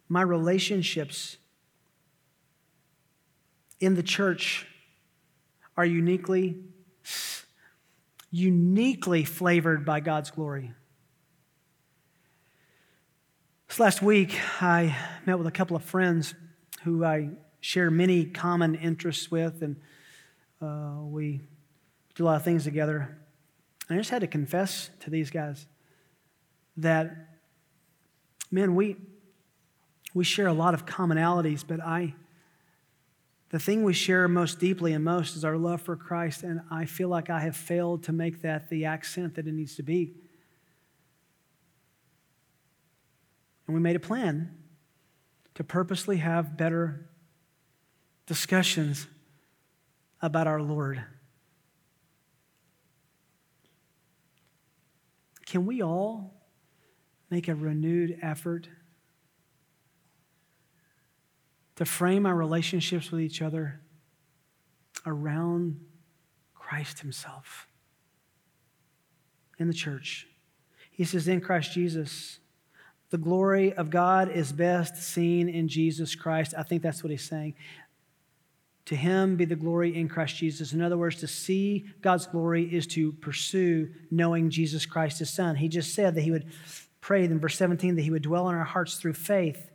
[0.09, 1.37] my relationships
[3.81, 4.67] in the church
[5.77, 6.57] are uniquely,
[8.31, 10.73] uniquely flavored by God's glory.
[13.77, 14.97] This last week, I
[15.27, 16.35] met with a couple of friends
[16.85, 17.29] who I
[17.61, 19.77] share many common interests with, and
[20.63, 21.43] uh, we
[22.15, 23.19] do a lot of things together.
[23.91, 25.67] I just had to confess to these guys
[26.79, 27.15] that,
[28.51, 28.97] man, we,
[30.15, 32.15] we share a lot of commonalities, but I,
[33.51, 36.87] the thing we share most deeply and most is our love for Christ, and I
[36.87, 40.15] feel like I have failed to make that the accent that it needs to be.
[43.67, 44.57] And we made a plan
[45.55, 47.09] to purposely have better
[48.27, 49.07] discussions
[50.21, 51.03] about our Lord.
[55.47, 56.35] Can we all
[57.31, 58.69] make a renewed effort
[61.77, 63.81] to frame our relationships with each other
[65.05, 65.81] around
[66.55, 67.69] Christ Himself
[69.59, 70.27] in the church?
[70.91, 72.41] He says, In Christ Jesus,
[73.11, 76.55] the glory of God is best seen in Jesus Christ.
[76.57, 77.55] I think that's what he's saying.
[78.87, 80.73] To him be the glory in Christ Jesus.
[80.73, 85.57] In other words, to see God's glory is to pursue knowing Jesus Christ, his son.
[85.57, 86.47] He just said that he would
[87.01, 89.71] pray in verse 17 that he would dwell in our hearts through faith.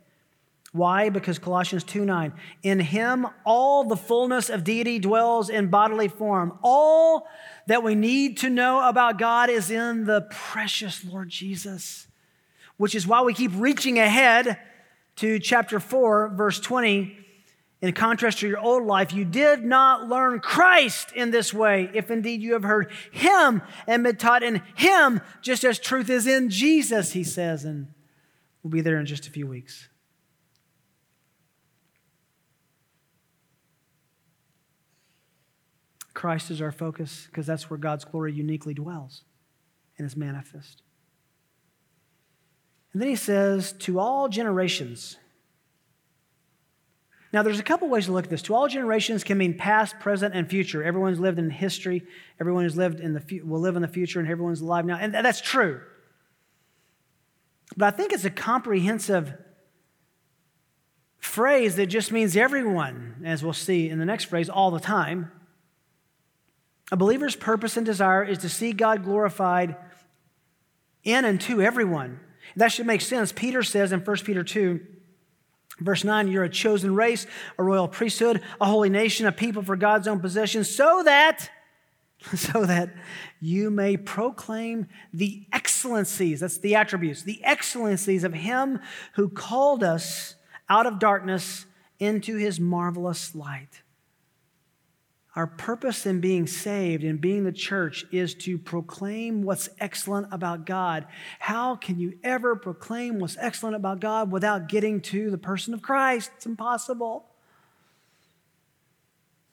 [0.72, 1.10] Why?
[1.10, 6.58] Because Colossians 2 9, in him all the fullness of deity dwells in bodily form.
[6.62, 7.28] All
[7.66, 12.06] that we need to know about God is in the precious Lord Jesus,
[12.82, 14.58] which is why we keep reaching ahead
[15.14, 17.16] to chapter 4, verse 20
[17.80, 22.10] in contrast to your old life, you did not learn Christ in this way, if
[22.10, 26.50] indeed you have heard Him and been taught in Him, just as truth is in
[26.50, 27.64] Jesus, he says.
[27.64, 27.86] And
[28.64, 29.88] we'll be there in just a few weeks.
[36.14, 39.22] Christ is our focus because that's where God's glory uniquely dwells
[39.98, 40.82] and is manifest.
[42.92, 45.16] And then he says, To all generations,
[47.32, 48.42] now, there's a couple ways to look at this.
[48.42, 50.84] To all generations can mean past, present, and future.
[50.84, 52.02] Everyone's lived in history.
[52.38, 54.96] Everyone who's lived in the will live in the future, and everyone's alive now.
[54.96, 55.80] And that's true.
[57.74, 59.32] But I think it's a comprehensive
[61.18, 65.32] phrase that just means everyone, as we'll see in the next phrase, all the time.
[66.90, 69.76] A believer's purpose and desire is to see God glorified
[71.02, 72.20] in and to everyone.
[72.56, 73.32] That should make sense.
[73.32, 74.80] Peter says in 1 Peter 2,
[75.80, 77.26] Verse 9, you're a chosen race,
[77.58, 81.50] a royal priesthood, a holy nation, a people for God's own possession, so that,
[82.34, 82.94] so that
[83.40, 88.80] you may proclaim the excellencies, that's the attributes, the excellencies of Him
[89.14, 90.36] who called us
[90.68, 91.66] out of darkness
[91.98, 93.82] into His marvelous light.
[95.34, 100.66] Our purpose in being saved and being the church is to proclaim what's excellent about
[100.66, 101.06] God.
[101.38, 105.80] How can you ever proclaim what's excellent about God without getting to the person of
[105.80, 106.30] Christ?
[106.36, 107.24] It's impossible.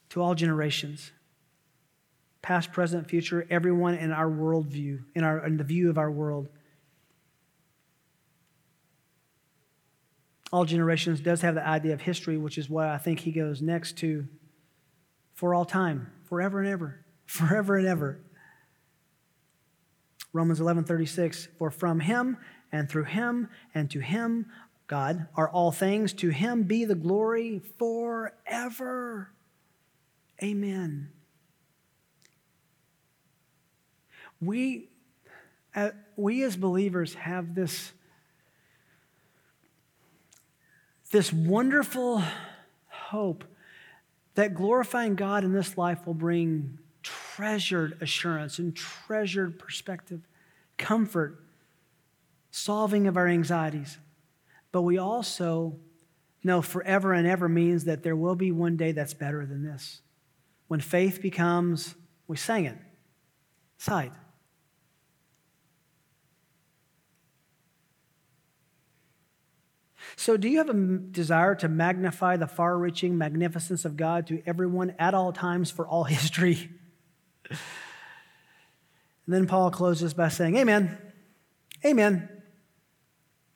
[0.10, 1.12] To all generations,
[2.42, 6.50] past, present, future, everyone in our worldview, in, our, in the view of our world.
[10.52, 13.62] All generations does have the idea of history, which is what I think he goes
[13.62, 14.28] next to
[15.40, 18.20] for all time, forever and ever, forever and ever.
[20.34, 22.36] Romans 11:36 For from him
[22.74, 24.48] and through him and to him
[24.88, 29.32] God are all things to him be the glory forever.
[30.44, 31.10] Amen.
[34.42, 34.90] We
[35.74, 37.94] uh, we as believers have this
[41.12, 42.22] this wonderful
[42.90, 43.46] hope
[44.40, 50.22] that glorifying God in this life will bring treasured assurance and treasured perspective,
[50.78, 51.44] comfort,
[52.50, 53.98] solving of our anxieties.
[54.72, 55.76] But we also
[56.42, 60.00] know forever and ever means that there will be one day that's better than this.
[60.70, 61.96] When faith becomes,
[62.30, 62.78] we sang it,
[63.78, 64.14] sight.
[70.16, 74.42] So, do you have a desire to magnify the far reaching magnificence of God to
[74.46, 76.70] everyone at all times for all history?
[77.50, 77.58] and
[79.28, 80.98] then Paul closes by saying, Amen.
[81.86, 82.30] Amen.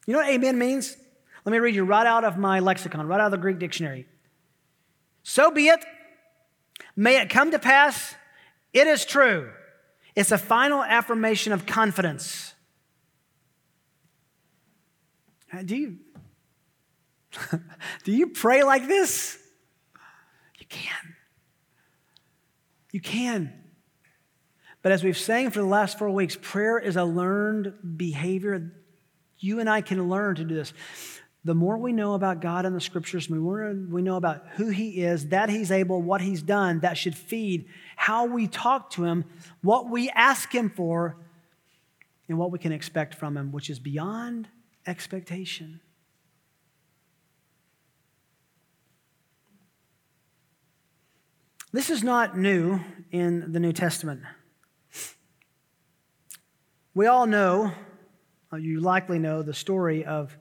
[0.06, 0.97] You know what amen means?
[1.45, 4.08] Let me read you right out of my lexicon, right out of the Greek dictionary.
[5.24, 5.84] So be it.
[6.95, 8.16] May it come to pass.
[8.72, 9.51] It is true.
[10.16, 12.54] It's a final affirmation of confidence.
[15.51, 15.97] Uh, do you,
[18.03, 19.38] Do you pray like this?
[20.59, 21.15] You can.
[22.91, 23.53] You can.
[24.81, 28.73] But as we've saying for the last four weeks, prayer is a learned behavior.
[29.39, 30.73] You and I can learn to do this.
[31.45, 34.69] The more we know about God and the scriptures, the more we know about who
[34.69, 37.65] He is, that He's able, what He's done, that should feed
[37.95, 39.25] how we talk to Him,
[39.61, 41.17] what we ask Him for,
[42.29, 44.47] and what we can expect from Him, which is beyond
[44.86, 45.81] expectation.
[51.74, 52.80] This is not new
[53.11, 54.21] in the New Testament.
[56.93, 57.71] We all know,
[58.53, 60.38] uh, you likely know, the story of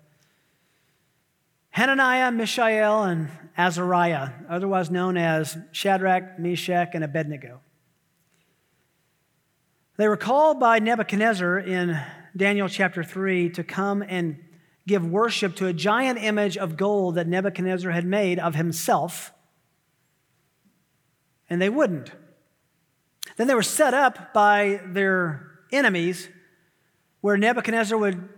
[1.71, 7.61] Hananiah, Mishael, and Azariah, otherwise known as Shadrach, Meshach, and Abednego.
[9.97, 11.99] They were called by Nebuchadnezzar in
[12.37, 14.39] Daniel chapter 3 to come and
[14.87, 19.33] give worship to a giant image of gold that Nebuchadnezzar had made of himself,
[21.49, 22.13] and they wouldn't.
[23.37, 26.29] Then they were set up by their enemies
[27.21, 28.29] where Nebuchadnezzar would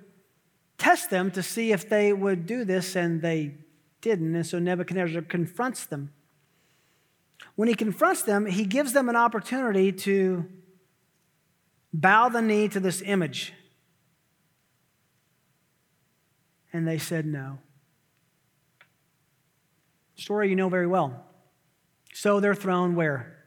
[0.79, 3.55] test them to see if they would do this, and they
[4.01, 4.35] didn't.
[4.35, 6.13] And so Nebuchadnezzar confronts them.
[7.57, 10.47] When he confronts them, he gives them an opportunity to
[11.93, 13.55] bow the knee to this image.
[16.73, 17.59] And they said no.
[20.17, 21.25] Story you know very well.
[22.15, 23.45] So they're thrown where?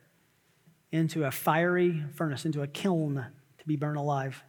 [0.91, 3.26] Into a fiery furnace, into a kiln
[3.59, 4.43] to be burned alive.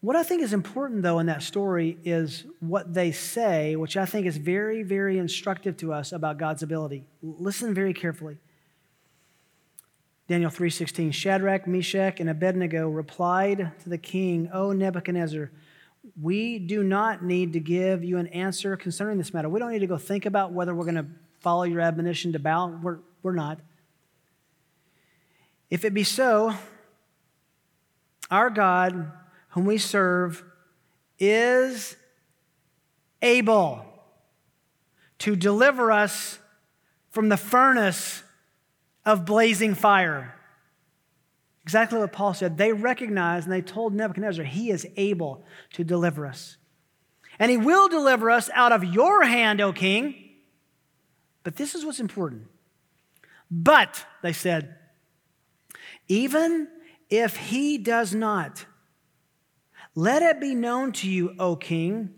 [0.00, 4.06] What I think is important, though, in that story is what they say, which I
[4.06, 7.04] think is very, very instructive to us about God's ability.
[7.22, 8.38] Listen very carefully.
[10.26, 15.52] Daniel 3:16 Shadrach, Meshach, and Abednego replied to the king, "O Nebuchadnezzar,
[16.20, 19.48] we do not need to give you an answer concerning this matter.
[19.48, 21.06] We don't need to go think about whether we're going to
[21.40, 22.68] follow your admonition to bow.
[22.82, 23.60] We're, we're not.
[25.70, 26.54] If it be so,
[28.30, 29.12] our God
[29.50, 30.44] whom we serve
[31.18, 31.96] is
[33.22, 33.84] able
[35.18, 36.38] to deliver us
[37.10, 38.22] from the furnace
[39.04, 40.34] of blazing fire.
[41.62, 42.56] Exactly what Paul said.
[42.56, 46.56] They recognized and they told Nebuchadnezzar, He is able to deliver us.
[47.38, 50.29] And He will deliver us out of your hand, O king.
[51.42, 52.46] But this is what's important.
[53.50, 54.76] But, they said,
[56.08, 56.68] even
[57.08, 58.66] if He does not,
[59.94, 62.10] let it be known to you, O king.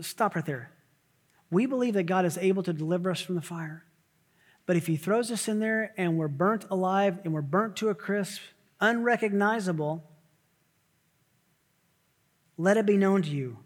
[0.00, 0.72] Stop right there.
[1.50, 3.84] We believe that God is able to deliver us from the fire.
[4.66, 7.88] But if he throws us in there and we're burnt alive and we're burnt to
[7.88, 8.42] a crisp,
[8.80, 10.02] unrecognizable,
[12.58, 13.58] let it be known to you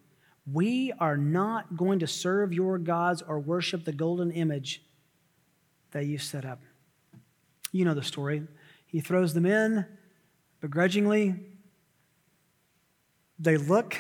[0.52, 4.82] we are not going to serve your gods or worship the golden image
[5.92, 6.60] that you set up.
[7.72, 8.42] You know the story.
[8.86, 9.86] He throws them in
[10.60, 11.34] begrudgingly,
[13.38, 13.96] they look,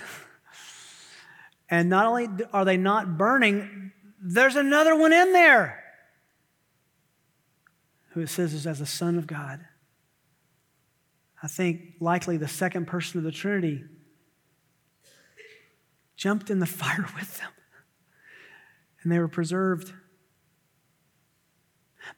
[1.70, 5.82] and not only are they not burning, there's another one in there
[8.10, 9.60] who it says is as a son of God.
[11.42, 13.84] I think likely the second person of the Trinity
[16.20, 17.50] jumped in the fire with them,
[19.02, 19.92] and they were preserved.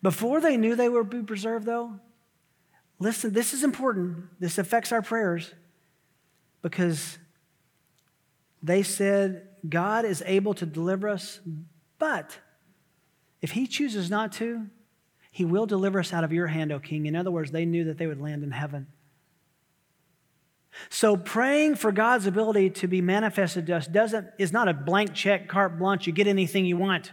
[0.03, 2.01] Before they knew they would be preserved, though,
[2.99, 4.25] listen, this is important.
[4.41, 5.55] This affects our prayers
[6.63, 7.19] because
[8.61, 11.39] they said, God is able to deliver us,
[11.99, 12.37] but
[13.41, 14.67] if He chooses not to,
[15.31, 17.07] He will deliver us out of your hand, O King.
[17.07, 18.89] In other words, they knew that they would land in heaven.
[20.89, 25.15] So praying for God's ability to be manifested to us doesn't is not a blank
[25.15, 27.13] check, carte blanche, you get anything you want.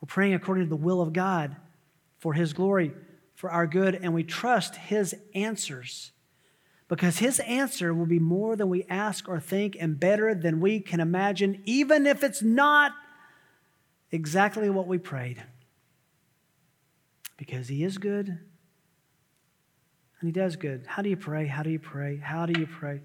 [0.00, 1.56] We're praying according to the will of God
[2.18, 2.92] for His glory,
[3.34, 6.12] for our good, and we trust His answers
[6.88, 10.80] because his answer will be more than we ask or think and better than we
[10.80, 12.92] can imagine, even if it's not
[14.12, 15.42] exactly what we prayed.
[17.36, 18.38] Because he is good
[20.26, 20.82] and he does good.
[20.88, 21.46] How do you pray?
[21.46, 22.16] How do you pray?
[22.16, 23.00] How do you pray?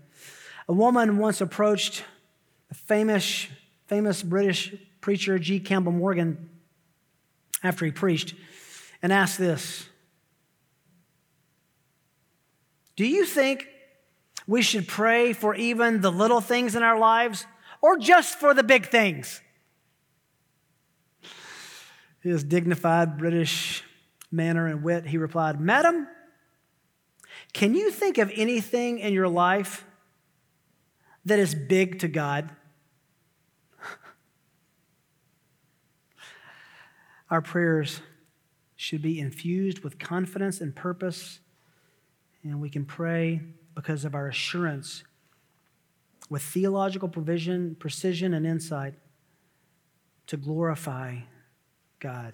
[0.67, 2.03] A woman once approached
[2.67, 3.45] the famous,
[3.86, 5.59] famous British preacher G.
[5.59, 6.49] Campbell Morgan
[7.61, 8.34] after he preached
[9.03, 9.88] and asked this
[12.95, 13.67] Do you think
[14.47, 17.45] we should pray for even the little things in our lives
[17.84, 19.41] or just for the big things?
[22.22, 23.84] His dignified British
[24.32, 26.07] manner and wit, he replied, Madam,
[27.54, 29.86] can you think of anything in your life
[31.26, 32.49] that is big to God?
[37.30, 38.02] Our prayers
[38.76, 41.39] should be infused with confidence and purpose
[42.43, 43.41] and we can pray
[43.76, 45.04] because of our assurance
[46.30, 48.95] with theological provision, precision, and insight
[50.28, 51.18] to glorify
[51.99, 52.34] God.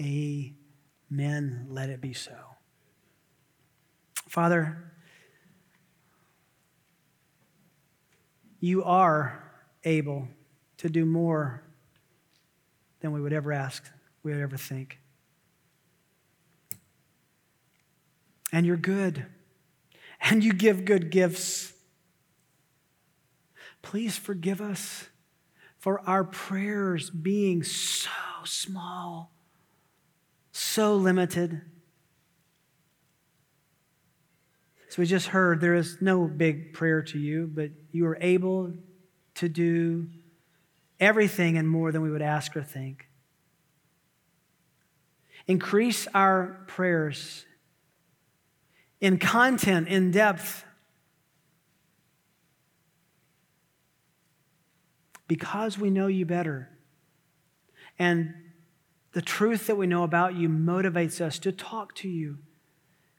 [0.00, 1.66] Amen.
[1.68, 2.53] Let it be so.
[4.34, 4.76] Father,
[8.58, 9.44] you are
[9.84, 10.26] able
[10.78, 11.62] to do more
[12.98, 13.88] than we would ever ask,
[14.24, 14.98] we would ever think.
[18.52, 19.24] And you're good
[20.20, 21.72] and you give good gifts.
[23.82, 25.10] Please forgive us
[25.78, 28.10] for our prayers being so
[28.42, 29.30] small,
[30.50, 31.60] so limited.
[34.94, 38.72] So we just heard there is no big prayer to you, but you are able
[39.34, 40.06] to do
[41.00, 43.08] everything and more than we would ask or think.
[45.48, 47.44] Increase our prayers
[49.00, 50.64] in content, in depth,
[55.26, 56.70] because we know you better.
[57.98, 58.32] And
[59.10, 62.38] the truth that we know about you motivates us to talk to you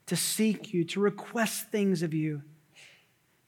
[0.07, 2.41] to seek you, to request things of you.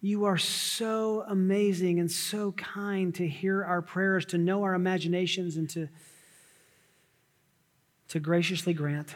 [0.02, 5.58] You are so amazing and so kind to hear our prayers, to know our imaginations,
[5.58, 5.90] and to,
[8.10, 9.16] to graciously grant.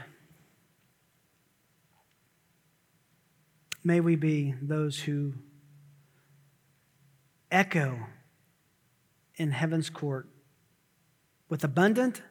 [3.84, 5.34] May we be those who
[7.52, 8.00] echo
[9.36, 10.28] in heaven's court
[11.50, 12.22] with abundant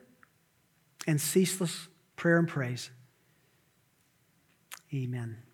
[1.07, 2.91] and ceaseless prayer and praise.
[4.93, 5.50] Amen.